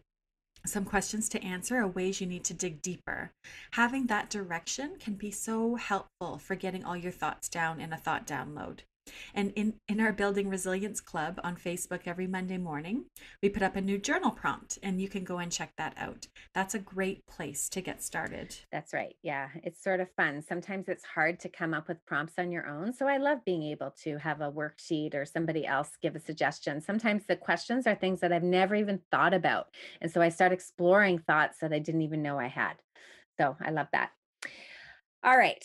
some 0.65 0.85
questions 0.85 1.27
to 1.29 1.43
answer 1.43 1.77
or 1.77 1.87
ways 1.87 2.21
you 2.21 2.27
need 2.27 2.43
to 2.45 2.53
dig 2.53 2.81
deeper. 2.81 3.31
Having 3.71 4.07
that 4.07 4.29
direction 4.29 4.95
can 4.99 5.15
be 5.15 5.31
so 5.31 5.75
helpful 5.75 6.37
for 6.37 6.55
getting 6.55 6.83
all 6.85 6.95
your 6.95 7.11
thoughts 7.11 7.49
down 7.49 7.81
in 7.81 7.91
a 7.91 7.97
thought 7.97 8.25
download. 8.25 8.79
And 9.33 9.51
in, 9.55 9.73
in 9.87 9.99
our 9.99 10.13
Building 10.13 10.49
Resilience 10.49 11.01
Club 11.01 11.39
on 11.43 11.55
Facebook 11.55 12.01
every 12.05 12.27
Monday 12.27 12.57
morning, 12.57 13.05
we 13.41 13.49
put 13.49 13.63
up 13.63 13.75
a 13.75 13.81
new 13.81 13.97
journal 13.97 14.31
prompt 14.31 14.77
and 14.83 15.01
you 15.01 15.09
can 15.09 15.23
go 15.23 15.37
and 15.37 15.51
check 15.51 15.73
that 15.77 15.93
out. 15.97 16.27
That's 16.53 16.75
a 16.75 16.79
great 16.79 17.25
place 17.25 17.69
to 17.69 17.81
get 17.81 18.03
started. 18.03 18.55
That's 18.71 18.93
right. 18.93 19.15
Yeah, 19.23 19.49
it's 19.63 19.83
sort 19.83 19.99
of 19.99 20.09
fun. 20.15 20.41
Sometimes 20.41 20.87
it's 20.87 21.03
hard 21.03 21.39
to 21.41 21.49
come 21.49 21.73
up 21.73 21.87
with 21.87 22.05
prompts 22.05 22.35
on 22.37 22.51
your 22.51 22.67
own. 22.67 22.93
So 22.93 23.07
I 23.07 23.17
love 23.17 23.39
being 23.45 23.63
able 23.63 23.93
to 24.03 24.17
have 24.17 24.41
a 24.41 24.51
worksheet 24.51 25.15
or 25.15 25.25
somebody 25.25 25.65
else 25.65 25.89
give 26.01 26.15
a 26.15 26.19
suggestion. 26.19 26.81
Sometimes 26.81 27.25
the 27.25 27.35
questions 27.35 27.87
are 27.87 27.95
things 27.95 28.19
that 28.21 28.31
I've 28.31 28.43
never 28.43 28.75
even 28.75 29.01
thought 29.11 29.33
about. 29.33 29.67
And 30.01 30.11
so 30.11 30.21
I 30.21 30.29
start 30.29 30.51
exploring 30.51 31.19
thoughts 31.19 31.59
that 31.59 31.73
I 31.73 31.79
didn't 31.79 32.01
even 32.01 32.21
know 32.21 32.39
I 32.39 32.47
had. 32.47 32.73
So 33.39 33.57
I 33.61 33.71
love 33.71 33.87
that. 33.93 34.11
All 35.23 35.37
right. 35.37 35.63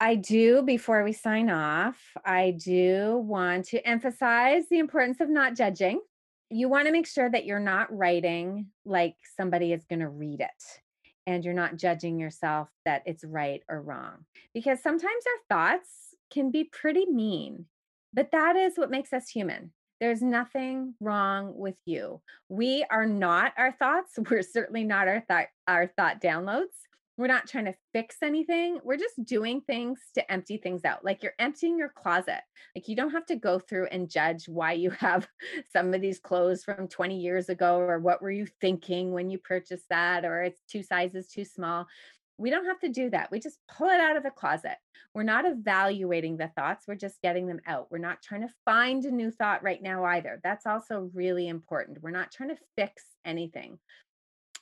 I 0.00 0.16
do, 0.16 0.62
before 0.62 1.04
we 1.04 1.12
sign 1.12 1.50
off, 1.50 1.98
I 2.24 2.50
do 2.52 3.22
want 3.24 3.66
to 3.66 3.86
emphasize 3.86 4.64
the 4.68 4.78
importance 4.78 5.20
of 5.20 5.30
not 5.30 5.56
judging. 5.56 6.00
You 6.50 6.68
want 6.68 6.86
to 6.86 6.92
make 6.92 7.06
sure 7.06 7.30
that 7.30 7.46
you're 7.46 7.60
not 7.60 7.96
writing 7.96 8.66
like 8.84 9.16
somebody 9.36 9.72
is 9.72 9.84
going 9.84 10.00
to 10.00 10.08
read 10.08 10.40
it 10.40 10.80
and 11.26 11.44
you're 11.44 11.54
not 11.54 11.76
judging 11.76 12.18
yourself 12.18 12.68
that 12.84 13.02
it's 13.06 13.24
right 13.24 13.62
or 13.68 13.80
wrong. 13.80 14.26
Because 14.52 14.82
sometimes 14.82 15.24
our 15.26 15.56
thoughts 15.56 15.88
can 16.30 16.50
be 16.50 16.64
pretty 16.64 17.06
mean, 17.06 17.66
but 18.12 18.30
that 18.32 18.56
is 18.56 18.76
what 18.76 18.90
makes 18.90 19.12
us 19.12 19.28
human. 19.28 19.72
There's 20.00 20.22
nothing 20.22 20.94
wrong 21.00 21.56
with 21.56 21.76
you. 21.86 22.20
We 22.48 22.84
are 22.90 23.06
not 23.06 23.52
our 23.56 23.72
thoughts. 23.72 24.18
We're 24.30 24.42
certainly 24.42 24.84
not 24.84 25.08
our, 25.08 25.24
th- 25.28 25.48
our 25.66 25.86
thought 25.86 26.20
downloads. 26.20 26.76
We're 27.16 27.28
not 27.28 27.46
trying 27.46 27.66
to 27.66 27.74
fix 27.92 28.16
anything. 28.22 28.80
We're 28.82 28.96
just 28.96 29.24
doing 29.24 29.60
things 29.60 30.00
to 30.14 30.32
empty 30.32 30.56
things 30.56 30.84
out. 30.84 31.04
Like 31.04 31.22
you're 31.22 31.34
emptying 31.38 31.78
your 31.78 31.90
closet. 31.90 32.40
Like 32.74 32.88
you 32.88 32.96
don't 32.96 33.12
have 33.12 33.26
to 33.26 33.36
go 33.36 33.60
through 33.60 33.86
and 33.86 34.10
judge 34.10 34.48
why 34.48 34.72
you 34.72 34.90
have 34.98 35.28
some 35.72 35.94
of 35.94 36.00
these 36.00 36.18
clothes 36.18 36.64
from 36.64 36.88
20 36.88 37.16
years 37.18 37.48
ago 37.48 37.78
or 37.78 38.00
what 38.00 38.20
were 38.20 38.32
you 38.32 38.46
thinking 38.60 39.12
when 39.12 39.30
you 39.30 39.38
purchased 39.38 39.88
that 39.90 40.24
or 40.24 40.42
it's 40.42 40.60
two 40.68 40.82
sizes 40.82 41.28
too 41.28 41.44
small. 41.44 41.86
We 42.36 42.50
don't 42.50 42.66
have 42.66 42.80
to 42.80 42.88
do 42.88 43.10
that. 43.10 43.30
We 43.30 43.38
just 43.38 43.58
pull 43.68 43.88
it 43.88 44.00
out 44.00 44.16
of 44.16 44.24
the 44.24 44.30
closet. 44.30 44.76
We're 45.14 45.22
not 45.22 45.46
evaluating 45.46 46.36
the 46.36 46.50
thoughts, 46.56 46.86
we're 46.88 46.96
just 46.96 47.22
getting 47.22 47.46
them 47.46 47.60
out. 47.68 47.86
We're 47.92 47.98
not 47.98 48.20
trying 48.20 48.40
to 48.40 48.52
find 48.64 49.04
a 49.04 49.12
new 49.12 49.30
thought 49.30 49.62
right 49.62 49.80
now 49.80 50.04
either. 50.04 50.40
That's 50.42 50.66
also 50.66 51.08
really 51.14 51.46
important. 51.46 52.02
We're 52.02 52.10
not 52.10 52.32
trying 52.32 52.48
to 52.48 52.58
fix 52.76 53.04
anything. 53.24 53.78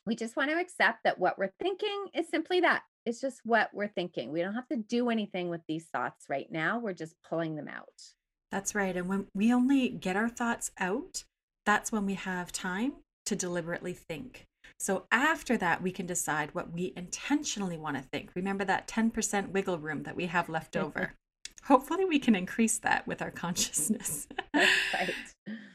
We 0.06 0.16
just 0.16 0.36
want 0.36 0.50
to 0.50 0.58
accept 0.58 1.04
that 1.04 1.18
what 1.18 1.38
we're 1.38 1.52
thinking 1.60 2.06
is 2.14 2.28
simply 2.28 2.60
that. 2.60 2.82
It's 3.06 3.20
just 3.20 3.40
what 3.44 3.70
we're 3.72 3.88
thinking. 3.88 4.32
We 4.32 4.42
don't 4.42 4.54
have 4.54 4.68
to 4.68 4.76
do 4.76 5.10
anything 5.10 5.48
with 5.48 5.62
these 5.68 5.86
thoughts 5.86 6.26
right 6.28 6.50
now. 6.50 6.78
We're 6.78 6.92
just 6.92 7.14
pulling 7.28 7.56
them 7.56 7.68
out. 7.68 8.02
That's 8.50 8.74
right. 8.74 8.96
And 8.96 9.08
when 9.08 9.26
we 9.34 9.52
only 9.52 9.88
get 9.88 10.16
our 10.16 10.28
thoughts 10.28 10.72
out, 10.78 11.24
that's 11.64 11.92
when 11.92 12.04
we 12.04 12.14
have 12.14 12.52
time 12.52 12.94
to 13.26 13.36
deliberately 13.36 13.94
think. 13.94 14.46
So 14.78 15.06
after 15.12 15.56
that, 15.58 15.82
we 15.82 15.92
can 15.92 16.06
decide 16.06 16.54
what 16.54 16.72
we 16.72 16.92
intentionally 16.96 17.78
want 17.78 17.96
to 17.96 18.02
think. 18.02 18.30
Remember 18.34 18.64
that 18.64 18.88
10% 18.88 19.50
wiggle 19.50 19.78
room 19.78 20.02
that 20.02 20.16
we 20.16 20.26
have 20.26 20.48
left 20.48 20.76
over. 20.76 21.14
Hopefully, 21.64 22.04
we 22.04 22.18
can 22.18 22.34
increase 22.34 22.78
that 22.78 23.06
with 23.06 23.22
our 23.22 23.30
consciousness. 23.30 24.26
right. 24.54 25.14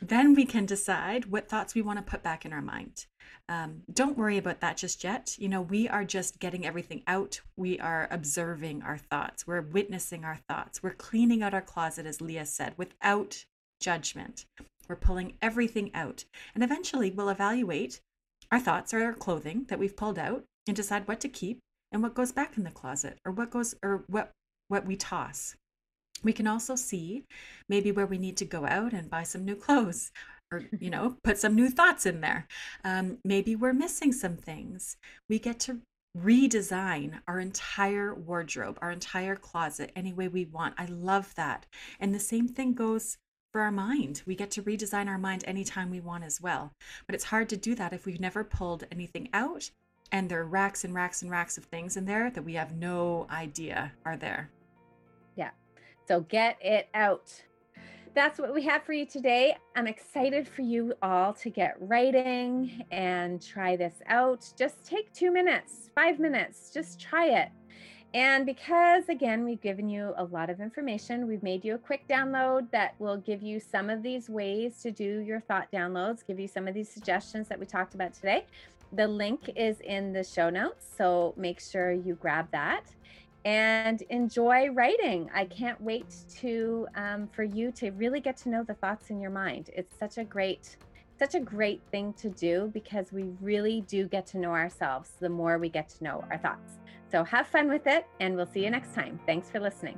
then 0.01 0.33
we 0.33 0.45
can 0.45 0.65
decide 0.65 1.27
what 1.27 1.47
thoughts 1.47 1.73
we 1.73 1.81
want 1.81 1.97
to 1.97 2.03
put 2.03 2.21
back 2.21 2.45
in 2.45 2.51
our 2.51 2.61
mind. 2.61 3.05
Um, 3.49 3.83
don't 3.93 4.17
worry 4.17 4.37
about 4.37 4.59
that 4.59 4.75
just 4.75 5.03
yet. 5.03 5.37
You 5.39 5.47
know, 5.47 5.61
we 5.61 5.87
are 5.87 6.03
just 6.03 6.39
getting 6.39 6.65
everything 6.65 7.03
out. 7.07 7.39
We 7.55 7.79
are 7.79 8.07
observing 8.11 8.81
our 8.81 8.97
thoughts. 8.97 9.47
We're 9.47 9.61
witnessing 9.61 10.25
our 10.25 10.39
thoughts. 10.49 10.83
We're 10.83 10.91
cleaning 10.91 11.41
out 11.41 11.53
our 11.53 11.61
closet, 11.61 12.05
as 12.05 12.19
Leah 12.19 12.45
said, 12.45 12.73
without 12.77 13.45
judgment. 13.79 14.45
We're 14.89 14.97
pulling 14.97 15.33
everything 15.41 15.91
out. 15.93 16.25
And 16.53 16.63
eventually, 16.63 17.11
we'll 17.11 17.29
evaluate 17.29 18.01
our 18.51 18.59
thoughts 18.59 18.93
or 18.93 19.03
our 19.03 19.13
clothing 19.13 19.65
that 19.69 19.79
we've 19.79 19.95
pulled 19.95 20.19
out 20.19 20.43
and 20.67 20.75
decide 20.75 21.07
what 21.07 21.19
to 21.21 21.29
keep 21.29 21.59
and 21.91 22.03
what 22.03 22.13
goes 22.13 22.31
back 22.31 22.57
in 22.57 22.63
the 22.63 22.71
closet 22.71 23.17
or 23.25 23.31
what 23.31 23.51
goes 23.51 23.75
or 23.83 24.03
what 24.07 24.31
what 24.67 24.85
we 24.85 24.95
toss 24.95 25.55
we 26.23 26.33
can 26.33 26.47
also 26.47 26.75
see 26.75 27.23
maybe 27.69 27.91
where 27.91 28.05
we 28.05 28.17
need 28.17 28.37
to 28.37 28.45
go 28.45 28.65
out 28.65 28.93
and 28.93 29.09
buy 29.09 29.23
some 29.23 29.45
new 29.45 29.55
clothes 29.55 30.11
or 30.51 30.63
you 30.79 30.89
know 30.89 31.17
put 31.23 31.37
some 31.37 31.55
new 31.55 31.69
thoughts 31.69 32.05
in 32.05 32.21
there. 32.21 32.47
Um, 32.83 33.17
maybe 33.23 33.55
we're 33.55 33.73
missing 33.73 34.11
some 34.11 34.37
things. 34.37 34.97
We 35.29 35.39
get 35.39 35.59
to 35.61 35.81
redesign 36.17 37.19
our 37.27 37.39
entire 37.39 38.15
wardrobe 38.15 38.79
our 38.81 38.89
entire 38.89 39.35
closet 39.35 39.91
any 39.95 40.13
way 40.13 40.27
we 40.27 40.45
want. 40.45 40.73
I 40.77 40.85
love 40.85 41.33
that. 41.35 41.65
And 41.99 42.13
the 42.13 42.19
same 42.19 42.47
thing 42.47 42.73
goes 42.73 43.17
for 43.53 43.61
our 43.61 43.71
mind. 43.71 44.23
We 44.25 44.35
get 44.35 44.51
to 44.51 44.63
redesign 44.63 45.07
our 45.07 45.17
mind 45.17 45.43
anytime 45.45 45.89
we 45.89 45.99
want 45.99 46.23
as 46.23 46.41
well. 46.41 46.73
But 47.05 47.15
it's 47.15 47.25
hard 47.25 47.49
to 47.49 47.57
do 47.57 47.75
that 47.75 47.93
if 47.93 48.05
we've 48.05 48.19
never 48.19 48.43
pulled 48.43 48.85
anything 48.91 49.29
out 49.33 49.69
and 50.11 50.29
there 50.29 50.41
are 50.41 50.45
racks 50.45 50.83
and 50.83 50.93
racks 50.93 51.21
and 51.21 51.31
racks 51.31 51.57
of 51.57 51.65
things 51.65 51.97
in 51.97 52.05
there 52.05 52.29
that 52.31 52.43
we 52.43 52.53
have 52.53 52.75
no 52.75 53.27
idea 53.29 53.91
are 54.05 54.17
there. 54.17 54.49
Yeah. 55.35 55.51
So 56.07 56.21
get 56.21 56.57
it 56.61 56.89
out. 56.93 57.43
That's 58.17 58.39
what 58.39 58.51
we 58.51 58.63
have 58.63 58.81
for 58.81 58.93
you 58.93 59.05
today. 59.05 59.55
I'm 59.75 59.85
excited 59.85 60.47
for 60.47 60.63
you 60.63 60.95
all 61.03 61.33
to 61.33 61.51
get 61.51 61.75
writing 61.79 62.83
and 62.89 63.39
try 63.39 63.75
this 63.75 63.93
out. 64.07 64.43
Just 64.57 64.83
take 64.83 65.13
two 65.13 65.31
minutes, 65.31 65.91
five 65.93 66.19
minutes, 66.19 66.71
just 66.73 66.99
try 66.99 67.27
it. 67.27 67.49
And 68.15 68.43
because, 68.43 69.09
again, 69.09 69.45
we've 69.45 69.61
given 69.61 69.87
you 69.87 70.15
a 70.17 70.23
lot 70.23 70.49
of 70.49 70.61
information, 70.61 71.27
we've 71.27 71.43
made 71.43 71.63
you 71.63 71.75
a 71.75 71.77
quick 71.77 72.07
download 72.07 72.71
that 72.71 72.95
will 72.97 73.17
give 73.17 73.43
you 73.43 73.59
some 73.59 73.87
of 73.87 74.01
these 74.01 74.31
ways 74.31 74.81
to 74.81 74.89
do 74.89 75.19
your 75.19 75.39
thought 75.39 75.71
downloads, 75.71 76.25
give 76.25 76.39
you 76.39 76.47
some 76.47 76.67
of 76.67 76.73
these 76.73 76.89
suggestions 76.89 77.47
that 77.49 77.59
we 77.59 77.67
talked 77.67 77.93
about 77.93 78.15
today. 78.15 78.47
The 78.93 79.07
link 79.07 79.51
is 79.55 79.79
in 79.81 80.11
the 80.11 80.23
show 80.23 80.49
notes, 80.49 80.87
so 80.97 81.35
make 81.37 81.59
sure 81.59 81.91
you 81.91 82.15
grab 82.15 82.47
that 82.51 82.85
and 83.45 84.01
enjoy 84.09 84.69
writing. 84.71 85.29
I 85.33 85.45
can't 85.45 85.79
wait 85.81 86.15
to 86.39 86.87
um, 86.95 87.27
for 87.31 87.43
you 87.43 87.71
to 87.73 87.91
really 87.91 88.19
get 88.19 88.37
to 88.37 88.49
know 88.49 88.63
the 88.63 88.73
thoughts 88.75 89.09
in 89.09 89.19
your 89.19 89.31
mind. 89.31 89.69
It's 89.75 89.97
such 89.97 90.17
a 90.17 90.23
great 90.23 90.77
such 91.19 91.33
a 91.33 91.39
great 91.39 91.81
thing 91.91 92.13
to 92.13 92.29
do 92.29 92.69
because 92.73 93.11
we 93.11 93.31
really 93.41 93.81
do 93.87 94.07
get 94.07 94.27
to 94.27 94.37
know 94.37 94.51
ourselves 94.51 95.13
the 95.19 95.29
more 95.29 95.57
we 95.57 95.67
get 95.67 95.89
to 95.89 96.03
know 96.03 96.23
our 96.29 96.37
thoughts. 96.37 96.73
So 97.11 97.23
have 97.23 97.47
fun 97.47 97.69
with 97.69 97.87
it 97.87 98.05
and 98.19 98.35
we'll 98.35 98.45
see 98.45 98.63
you 98.63 98.69
next 98.69 98.93
time. 98.93 99.19
Thanks 99.25 99.49
for 99.49 99.59
listening. 99.59 99.97